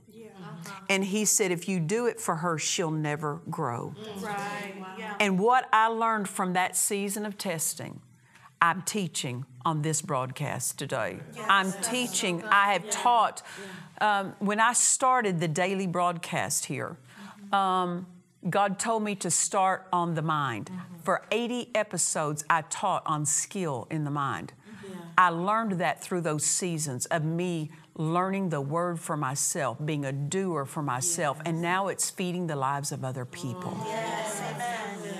And 0.88 1.04
he 1.04 1.24
said, 1.24 1.50
If 1.50 1.68
you 1.68 1.80
do 1.80 2.06
it 2.06 2.20
for 2.20 2.36
her, 2.36 2.58
she'll 2.58 2.90
never 2.90 3.40
grow. 3.50 3.94
Right. 4.20 4.74
Yeah. 4.98 5.14
And 5.20 5.38
what 5.38 5.68
I 5.72 5.88
learned 5.88 6.28
from 6.28 6.52
that 6.54 6.76
season 6.76 7.26
of 7.26 7.38
testing, 7.38 8.00
I'm 8.62 8.82
teaching 8.82 9.44
on 9.64 9.82
this 9.82 10.02
broadcast 10.02 10.78
today. 10.78 11.20
I'm 11.48 11.72
teaching, 11.82 12.42
I 12.44 12.72
have 12.72 12.88
taught. 12.90 13.42
Um, 14.00 14.34
when 14.38 14.60
I 14.60 14.72
started 14.72 15.40
the 15.40 15.48
daily 15.48 15.86
broadcast 15.86 16.66
here, 16.66 16.96
um, 17.52 18.06
God 18.48 18.78
told 18.78 19.02
me 19.02 19.14
to 19.16 19.30
start 19.30 19.86
on 19.92 20.14
the 20.14 20.22
mind. 20.22 20.70
For 21.02 21.26
80 21.30 21.70
episodes, 21.74 22.44
I 22.48 22.62
taught 22.62 23.02
on 23.06 23.26
skill 23.26 23.86
in 23.90 24.04
the 24.04 24.10
mind. 24.10 24.52
I 25.18 25.28
learned 25.28 25.72
that 25.72 26.02
through 26.02 26.22
those 26.22 26.44
seasons 26.44 27.04
of 27.06 27.24
me 27.24 27.70
learning 28.00 28.48
the 28.48 28.60
word 28.60 28.98
for 28.98 29.16
myself, 29.16 29.76
being 29.84 30.06
a 30.06 30.12
doer 30.12 30.64
for 30.64 30.82
myself, 30.82 31.38
and 31.44 31.60
now 31.60 31.88
it's 31.88 32.08
feeding 32.08 32.46
the 32.46 32.56
lives 32.56 32.92
of 32.92 33.04
other 33.04 33.26
people. 33.26 33.76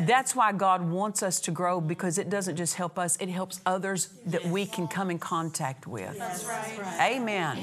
That's 0.01 0.35
why 0.35 0.53
God 0.53 0.88
wants 0.88 1.23
us 1.23 1.40
to 1.40 1.51
grow 1.51 1.81
because 1.81 2.16
it 2.16 2.31
doesn't 2.31 2.57
just 2.57 2.75
help 2.77 2.99
us, 2.99 3.16
it 3.21 3.29
helps 3.29 3.61
others 3.66 4.09
that 4.25 4.47
we 4.47 4.64
can 4.64 4.88
come 4.88 5.11
in 5.11 5.19
contact 5.19 5.87
with. 5.87 6.16
That's 6.19 6.47
right. 6.47 7.12
Amen. 7.12 7.59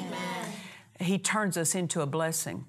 He 1.00 1.18
turns 1.18 1.58
us 1.58 1.74
into 1.74 2.02
a 2.02 2.06
blessing. 2.06 2.66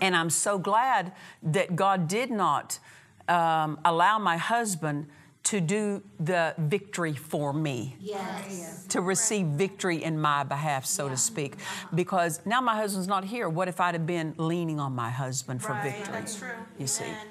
And 0.00 0.16
I'm 0.16 0.30
so 0.30 0.58
glad 0.58 1.12
that 1.42 1.76
God 1.76 2.08
did 2.08 2.32
not 2.32 2.80
um, 3.28 3.78
allow 3.84 4.18
my 4.18 4.36
husband 4.38 5.06
to 5.44 5.60
do 5.60 6.02
the 6.18 6.54
victory 6.58 7.12
for 7.14 7.52
me, 7.52 7.96
Yes. 8.00 8.86
to 8.88 9.00
receive 9.00 9.46
victory 9.46 10.02
in 10.02 10.18
my 10.18 10.42
behalf, 10.42 10.86
so 10.86 11.08
to 11.08 11.16
speak. 11.16 11.56
Because 11.94 12.40
now 12.46 12.60
my 12.60 12.74
husband's 12.76 13.08
not 13.08 13.24
here. 13.24 13.48
What 13.48 13.68
if 13.68 13.78
I'd 13.80 13.94
have 13.94 14.06
been 14.06 14.34
leaning 14.38 14.80
on 14.80 14.94
my 14.94 15.10
husband 15.10 15.62
for 15.62 15.72
Right. 15.72 15.94
victory? 15.94 16.14
That's 16.14 16.36
true. 16.36 16.48
You 16.78 16.86
see. 16.86 17.04
Amen. 17.04 17.26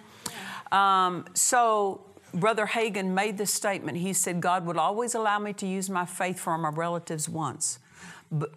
Um, 0.71 1.25
so, 1.33 2.01
Brother 2.33 2.65
Hagin 2.65 3.09
made 3.13 3.37
this 3.37 3.53
statement. 3.53 3.97
He 3.99 4.13
said, 4.13 4.41
God 4.41 4.65
would 4.65 4.77
always 4.77 5.13
allow 5.13 5.37
me 5.39 5.53
to 5.53 5.67
use 5.67 5.89
my 5.89 6.05
faith 6.05 6.39
for 6.39 6.57
my 6.57 6.69
relatives 6.69 7.29
once. 7.29 7.77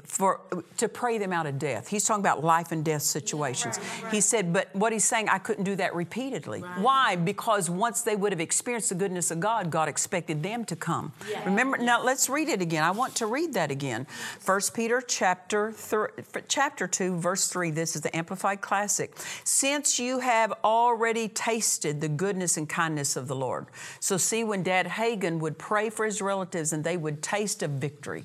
For, 0.05 0.41
to 0.79 0.89
pray 0.89 1.19
them 1.19 1.33
out 1.33 1.47
of 1.47 1.59
death. 1.59 1.89
He's 1.89 2.05
talking 2.05 2.23
about 2.23 2.43
life 2.43 2.73
and 2.73 2.85
death 2.85 3.03
situations. 3.03 3.79
He 4.11 4.21
said, 4.21 4.53
but 4.53 4.75
what 4.75 4.93
he's 4.93 5.05
saying, 5.05 5.29
I 5.29 5.39
couldn't 5.39 5.65
do 5.65 5.77
that 5.77 5.95
repeatedly. 5.95 6.61
Why? 6.61 7.17
Because 7.17 7.69
once 7.69 8.03
they 8.03 8.17
would 8.17 8.33
have 8.33 8.41
experienced 8.41 8.89
the 8.89 8.95
goodness 8.95 9.31
of 9.31 9.41
God, 9.41 9.71
God 9.71 9.89
expected 9.89 10.43
them 10.43 10.65
to 10.67 10.77
come. 10.77 11.13
Remember, 11.45 11.77
now 11.77 12.03
let's 12.03 12.29
read 12.29 12.49
it 12.49 12.63
again. 12.63 12.83
I 12.83 12.91
want 12.91 13.15
to 13.17 13.27
read 13.27 13.53
that 13.55 13.71
again. 13.71 14.07
1 14.45 14.61
Peter 14.75 15.03
chapter, 15.03 15.73
thir- 15.73 16.13
chapter 16.49 16.87
2, 16.87 17.19
verse 17.19 17.49
3. 17.49 17.71
This 17.71 17.97
is 17.97 18.03
the 18.03 18.17
Amplified 18.17 18.61
Classic. 18.61 19.15
Since 19.45 19.99
you 19.99 20.21
have 20.21 20.53
already 20.65 21.29
tasted 21.29 22.01
the 22.01 22.09
goodness 22.09 22.57
and 22.57 22.69
kindness 22.69 23.17
of 23.17 23.29
the 23.29 23.37
Lord. 23.37 23.67
So, 24.01 24.17
see, 24.17 24.45
when 24.45 24.63
Dad 24.63 24.87
Hagin 24.87 25.39
would 25.41 25.59
pray 25.59 25.91
for 25.91 26.05
his 26.05 26.23
relatives 26.23 26.73
and 26.73 26.83
they 26.83 26.97
would 26.97 27.23
taste 27.23 27.63
of 27.63 27.73
victory, 27.73 28.25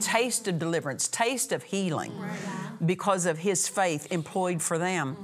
taste 0.00 0.48
of 0.48 0.58
deliverance, 0.58 1.08
taste 1.08 1.52
of 1.52 1.62
healing 1.64 2.12
because 2.84 3.26
of 3.26 3.38
his 3.38 3.68
faith 3.68 4.10
employed 4.10 4.60
for 4.60 4.78
them. 4.78 5.16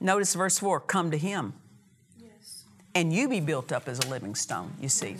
Notice 0.00 0.34
verse 0.34 0.58
4 0.58 0.80
come 0.80 1.10
to 1.10 1.18
him 1.18 1.54
and 2.94 3.12
you 3.12 3.28
be 3.28 3.40
built 3.40 3.72
up 3.72 3.88
as 3.88 3.98
a 4.00 4.08
living 4.08 4.34
stone, 4.34 4.72
you 4.80 4.88
see. 4.88 5.16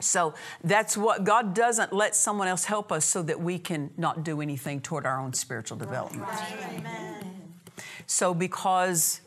So 0.00 0.34
that's 0.62 0.96
what 0.96 1.24
God 1.24 1.54
doesn't 1.54 1.92
let 1.92 2.14
someone 2.14 2.48
else 2.48 2.64
help 2.64 2.92
us 2.92 3.04
so 3.04 3.22
that 3.22 3.40
we 3.40 3.58
can 3.58 3.90
not 3.96 4.22
do 4.22 4.40
anything 4.40 4.80
toward 4.80 5.06
our 5.06 5.18
own 5.18 5.32
spiritual 5.32 5.78
development. 5.78 6.28
So 8.06 8.34
because 8.34 9.20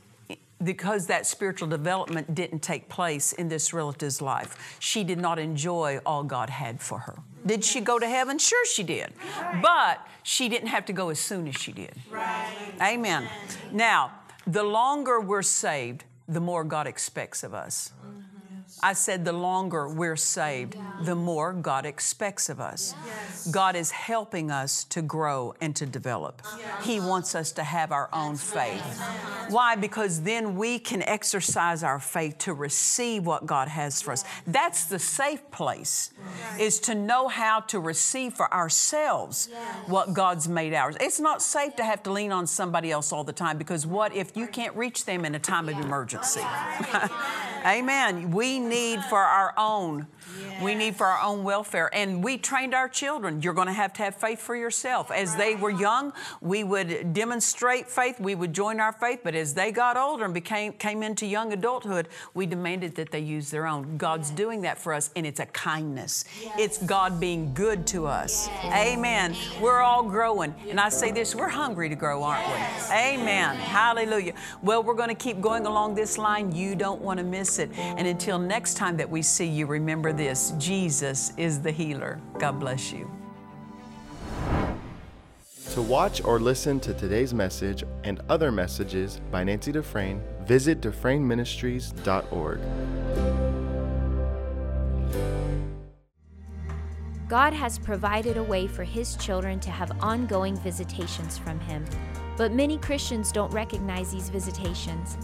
because 0.63 1.05
that 1.05 1.27
spiritual 1.27 1.67
development 1.67 2.33
didn't 2.33 2.61
take 2.61 2.89
place 2.89 3.31
in 3.31 3.47
this 3.47 3.73
relative's 3.73 4.21
life, 4.23 4.77
she 4.79 5.03
did 5.03 5.19
not 5.19 5.37
enjoy 5.37 5.99
all 6.03 6.23
God 6.23 6.49
had 6.49 6.81
for 6.81 6.99
her. 6.99 7.19
Did 7.47 7.63
she 7.63 7.81
go 7.81 7.97
to 7.97 8.07
heaven? 8.07 8.37
Sure, 8.37 8.65
she 8.65 8.83
did. 8.83 9.13
But 9.61 10.05
she 10.23 10.49
didn't 10.49 10.67
have 10.67 10.85
to 10.85 10.93
go 10.93 11.09
as 11.09 11.19
soon 11.19 11.47
as 11.47 11.55
she 11.55 11.71
did. 11.71 11.95
Amen. 12.81 13.27
Now, 13.71 14.11
the 14.45 14.63
longer 14.63 15.19
we're 15.19 15.41
saved, 15.41 16.03
the 16.27 16.41
more 16.41 16.63
God 16.63 16.87
expects 16.87 17.43
of 17.43 17.53
us. 17.53 17.93
I 18.83 18.93
said 18.93 19.25
the 19.25 19.33
longer 19.33 19.87
we're 19.87 20.15
saved, 20.15 20.77
the 21.01 21.15
more 21.15 21.53
God 21.53 21.85
expects 21.85 22.49
of 22.49 22.59
us. 22.59 22.93
God 23.51 23.75
is 23.75 23.91
helping 23.91 24.51
us 24.51 24.83
to 24.85 25.01
grow 25.01 25.55
and 25.61 25.75
to 25.75 25.85
develop. 25.85 26.41
He 26.83 26.99
wants 26.99 27.33
us 27.35 27.51
to 27.53 27.63
have 27.63 27.91
our 27.91 28.09
own 28.13 28.35
faith. 28.35 28.81
Uh-huh. 28.81 29.45
Why? 29.49 29.75
Because 29.75 30.21
then 30.21 30.55
we 30.55 30.79
can 30.79 31.01
exercise 31.03 31.83
our 31.83 31.99
faith 31.99 32.37
to 32.39 32.53
receive 32.53 33.25
what 33.25 33.45
God 33.45 33.67
has 33.67 34.01
for 34.01 34.11
us. 34.11 34.23
That's 34.45 34.85
the 34.85 34.99
safe 34.99 35.49
place, 35.51 36.11
is 36.59 36.79
to 36.81 36.95
know 36.95 37.27
how 37.27 37.61
to 37.61 37.79
receive 37.79 38.33
for 38.33 38.53
ourselves 38.53 39.49
what 39.87 40.13
God's 40.13 40.47
made 40.47 40.73
ours. 40.73 40.95
It's 40.99 41.19
not 41.19 41.41
safe 41.41 41.75
to 41.77 41.83
have 41.83 42.03
to 42.03 42.11
lean 42.11 42.31
on 42.31 42.47
somebody 42.47 42.91
else 42.91 43.11
all 43.11 43.23
the 43.23 43.33
time 43.33 43.57
because 43.57 43.85
what 43.87 44.13
if 44.15 44.35
you 44.35 44.47
can't 44.47 44.75
reach 44.75 45.05
them 45.05 45.25
in 45.25 45.35
a 45.35 45.39
time 45.39 45.69
of 45.69 45.79
emergency? 45.79 46.41
Amen. 47.65 48.31
We 48.31 48.56
need 48.59 49.03
for 49.03 49.19
our 49.19 49.53
own. 49.57 50.07
We 50.61 50.75
need 50.75 50.95
for 50.95 51.05
our 51.05 51.23
own 51.23 51.43
welfare. 51.43 51.89
And 51.93 52.23
we 52.23 52.37
trained 52.37 52.73
our 52.73 52.89
children. 52.89 53.41
You're 53.41 53.53
going 53.53 53.67
to 53.67 53.73
have 53.73 53.93
to 53.93 54.03
have 54.03 54.15
faith 54.15 54.39
for 54.39 54.55
yourself. 54.55 55.11
As 55.11 55.35
they 55.35 55.55
were 55.55 55.69
young, 55.69 56.13
we 56.41 56.63
would 56.63 57.13
demonstrate 57.13 57.89
faith. 57.89 58.19
We 58.19 58.35
would 58.35 58.53
join 58.53 58.79
our 58.79 58.91
faith. 58.91 59.21
But 59.23 59.35
as 59.35 59.53
they 59.53 59.71
got 59.71 59.97
older 59.97 60.25
and 60.25 60.33
became 60.33 60.73
came 60.73 61.03
into 61.03 61.25
young 61.25 61.53
adulthood, 61.53 62.07
we 62.33 62.45
demanded 62.45 62.95
that 62.95 63.11
they 63.11 63.19
use 63.19 63.51
their 63.51 63.67
own. 63.67 63.97
God's 63.97 64.31
doing 64.31 64.61
that 64.61 64.77
for 64.77 64.93
us, 64.93 65.11
and 65.15 65.25
it's 65.25 65.39
a 65.39 65.45
kindness. 65.47 66.25
It's 66.57 66.77
God 66.77 67.19
being 67.19 67.53
good 67.53 67.85
to 67.87 68.07
us. 68.07 68.49
Amen. 68.65 69.35
We're 69.61 69.81
all 69.81 70.03
growing. 70.03 70.53
And 70.69 70.79
I 70.79 70.89
say 70.89 71.11
this, 71.11 71.35
we're 71.35 71.49
hungry 71.49 71.89
to 71.89 71.95
grow, 71.95 72.23
aren't 72.23 72.47
we? 72.47 72.95
Amen. 72.95 73.55
Hallelujah. 73.55 74.33
Well, 74.61 74.83
we're 74.83 74.93
going 74.93 75.09
to 75.09 75.15
keep 75.15 75.41
going 75.41 75.65
along 75.65 75.95
this 75.95 76.17
line. 76.17 76.53
You 76.53 76.75
don't 76.75 77.01
want 77.01 77.19
to 77.19 77.23
miss 77.23 77.59
it. 77.59 77.71
And 77.77 78.07
until 78.07 78.39
next 78.47 78.75
time 78.75 78.97
that 78.97 79.09
we 79.09 79.21
see 79.21 79.45
you, 79.45 79.65
remember 79.65 80.13
this 80.13 80.53
Jesus 80.57 81.33
is 81.37 81.61
the 81.61 81.71
healer. 81.71 82.19
God 82.39 82.59
bless 82.59 82.91
you. 82.91 83.11
To 85.73 85.81
watch 85.81 86.23
or 86.23 86.39
listen 86.39 86.79
to 86.79 86.93
today's 86.93 87.33
message 87.33 87.83
and 88.03 88.19
other 88.29 88.51
messages 88.51 89.21
by 89.31 89.43
Nancy 89.43 89.71
Dufresne, 89.71 90.23
visit 90.45 90.81
DufresneMinistries.org. 90.81 92.59
God 97.27 97.51
has 97.51 97.77
provided 97.77 98.37
a 98.37 98.43
way 98.43 98.67
for 98.67 98.85
His 98.85 99.17
children 99.17 99.59
to 99.59 99.69
have 99.69 99.91
ongoing 100.01 100.55
visitations 100.55 101.37
from 101.37 101.59
Him. 101.59 101.85
But 102.37 102.53
many 102.53 102.77
Christians 102.77 103.31
don't 103.31 103.51
recognize 103.51 104.11
these 104.11 104.29
visitations. 104.29 105.17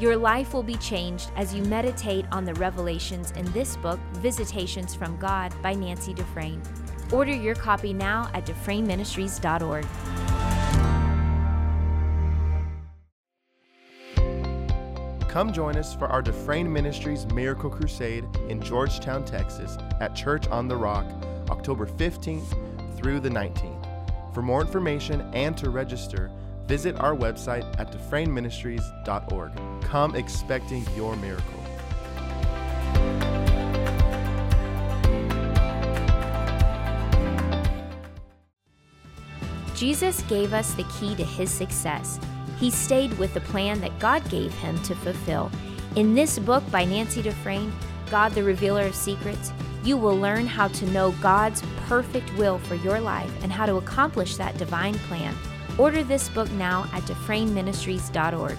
Your 0.00 0.16
life 0.16 0.54
will 0.54 0.62
be 0.62 0.76
changed 0.76 1.30
as 1.36 1.54
you 1.54 1.62
meditate 1.64 2.24
on 2.32 2.44
the 2.44 2.54
revelations 2.54 3.30
in 3.32 3.44
this 3.52 3.76
book, 3.76 4.00
Visitations 4.14 4.94
from 4.94 5.16
God 5.18 5.54
by 5.62 5.74
Nancy 5.74 6.12
Dufresne. 6.12 6.62
Order 7.12 7.34
your 7.34 7.54
copy 7.54 7.92
now 7.92 8.30
at 8.34 8.46
DufresneMinistries.org. 8.46 9.86
Come 15.28 15.52
join 15.52 15.76
us 15.76 15.94
for 15.94 16.06
our 16.06 16.22
Dufresne 16.22 16.72
Ministries 16.72 17.26
Miracle 17.26 17.68
Crusade 17.68 18.24
in 18.48 18.60
Georgetown, 18.62 19.24
Texas 19.24 19.76
at 20.00 20.14
Church 20.14 20.46
on 20.48 20.68
the 20.68 20.76
Rock, 20.76 21.06
October 21.50 21.86
15th 21.86 22.96
through 22.96 23.20
the 23.20 23.28
19th. 23.28 24.34
For 24.34 24.42
more 24.42 24.60
information 24.60 25.20
and 25.34 25.56
to 25.58 25.70
register, 25.70 26.30
visit 26.66 26.96
our 27.00 27.14
website 27.14 27.64
at 27.78 27.92
DufresneMinistries.org. 27.92 29.82
Come 29.82 30.14
expecting 30.14 30.84
your 30.96 31.16
miracle. 31.16 31.64
Jesus 39.74 40.22
gave 40.22 40.54
us 40.54 40.72
the 40.74 40.84
key 40.98 41.14
to 41.16 41.24
his 41.24 41.50
success. 41.50 42.20
He 42.58 42.70
stayed 42.70 43.18
with 43.18 43.34
the 43.34 43.40
plan 43.40 43.80
that 43.80 43.98
God 43.98 44.28
gave 44.30 44.54
him 44.54 44.80
to 44.84 44.94
fulfill. 44.94 45.50
In 45.96 46.14
this 46.14 46.38
book 46.38 46.62
by 46.70 46.84
Nancy 46.84 47.22
Dufresne, 47.22 47.72
God 48.10 48.32
the 48.32 48.44
Revealer 48.44 48.86
of 48.86 48.94
Secrets, 48.94 49.52
you 49.82 49.96
will 49.96 50.16
learn 50.16 50.46
how 50.46 50.68
to 50.68 50.86
know 50.86 51.12
God's 51.20 51.62
perfect 51.88 52.32
will 52.38 52.58
for 52.58 52.76
your 52.76 53.00
life 53.00 53.30
and 53.42 53.52
how 53.52 53.66
to 53.66 53.76
accomplish 53.76 54.36
that 54.36 54.56
divine 54.56 54.94
plan. 54.94 55.34
Order 55.76 56.04
this 56.04 56.28
book 56.28 56.50
now 56.52 56.88
at 56.92 57.02
DufresneMinistries.org. 57.02 58.56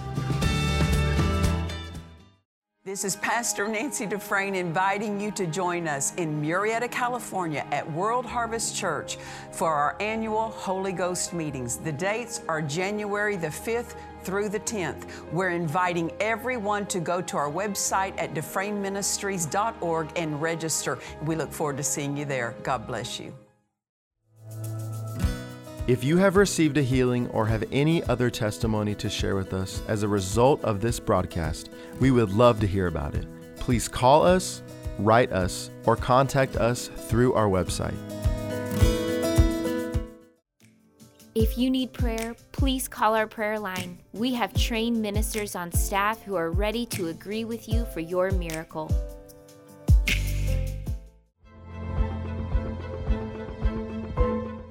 This 2.84 3.04
is 3.04 3.16
Pastor 3.16 3.66
Nancy 3.66 4.06
Dufresne 4.06 4.54
inviting 4.54 5.20
you 5.20 5.32
to 5.32 5.46
join 5.46 5.88
us 5.88 6.14
in 6.16 6.40
Murrieta, 6.40 6.88
California 6.88 7.66
at 7.72 7.90
World 7.90 8.24
Harvest 8.24 8.76
Church 8.76 9.16
for 9.50 9.72
our 9.72 9.96
annual 9.98 10.50
Holy 10.50 10.92
Ghost 10.92 11.32
meetings. 11.32 11.78
The 11.78 11.90
dates 11.90 12.42
are 12.48 12.62
January 12.62 13.36
the 13.36 13.48
5th 13.48 13.96
through 14.22 14.50
the 14.50 14.60
10th. 14.60 15.08
We're 15.32 15.50
inviting 15.50 16.12
everyone 16.20 16.86
to 16.86 17.00
go 17.00 17.20
to 17.22 17.36
our 17.36 17.50
website 17.50 18.14
at 18.18 18.34
DufresneMinistries.org 18.34 20.08
and 20.14 20.40
register. 20.40 20.98
We 21.24 21.34
look 21.34 21.52
forward 21.52 21.78
to 21.78 21.82
seeing 21.82 22.16
you 22.16 22.24
there. 22.24 22.54
God 22.62 22.86
bless 22.86 23.18
you. 23.18 23.34
If 25.88 26.02
you 26.02 26.16
have 26.16 26.34
received 26.34 26.78
a 26.78 26.82
healing 26.82 27.28
or 27.28 27.46
have 27.46 27.62
any 27.70 28.02
other 28.04 28.28
testimony 28.28 28.92
to 28.96 29.08
share 29.08 29.36
with 29.36 29.54
us 29.54 29.82
as 29.86 30.02
a 30.02 30.08
result 30.08 30.64
of 30.64 30.80
this 30.80 30.98
broadcast, 30.98 31.70
we 32.00 32.10
would 32.10 32.32
love 32.32 32.58
to 32.58 32.66
hear 32.66 32.88
about 32.88 33.14
it. 33.14 33.24
Please 33.54 33.86
call 33.86 34.26
us, 34.26 34.64
write 34.98 35.30
us, 35.30 35.70
or 35.84 35.94
contact 35.94 36.56
us 36.56 36.88
through 36.88 37.34
our 37.34 37.46
website. 37.46 37.94
If 41.36 41.56
you 41.56 41.70
need 41.70 41.92
prayer, 41.92 42.34
please 42.50 42.88
call 42.88 43.14
our 43.14 43.28
prayer 43.28 43.60
line. 43.60 43.96
We 44.12 44.34
have 44.34 44.52
trained 44.54 45.00
ministers 45.00 45.54
on 45.54 45.70
staff 45.70 46.20
who 46.24 46.34
are 46.34 46.50
ready 46.50 46.84
to 46.86 47.08
agree 47.08 47.44
with 47.44 47.68
you 47.68 47.84
for 47.94 48.00
your 48.00 48.32
miracle. 48.32 48.90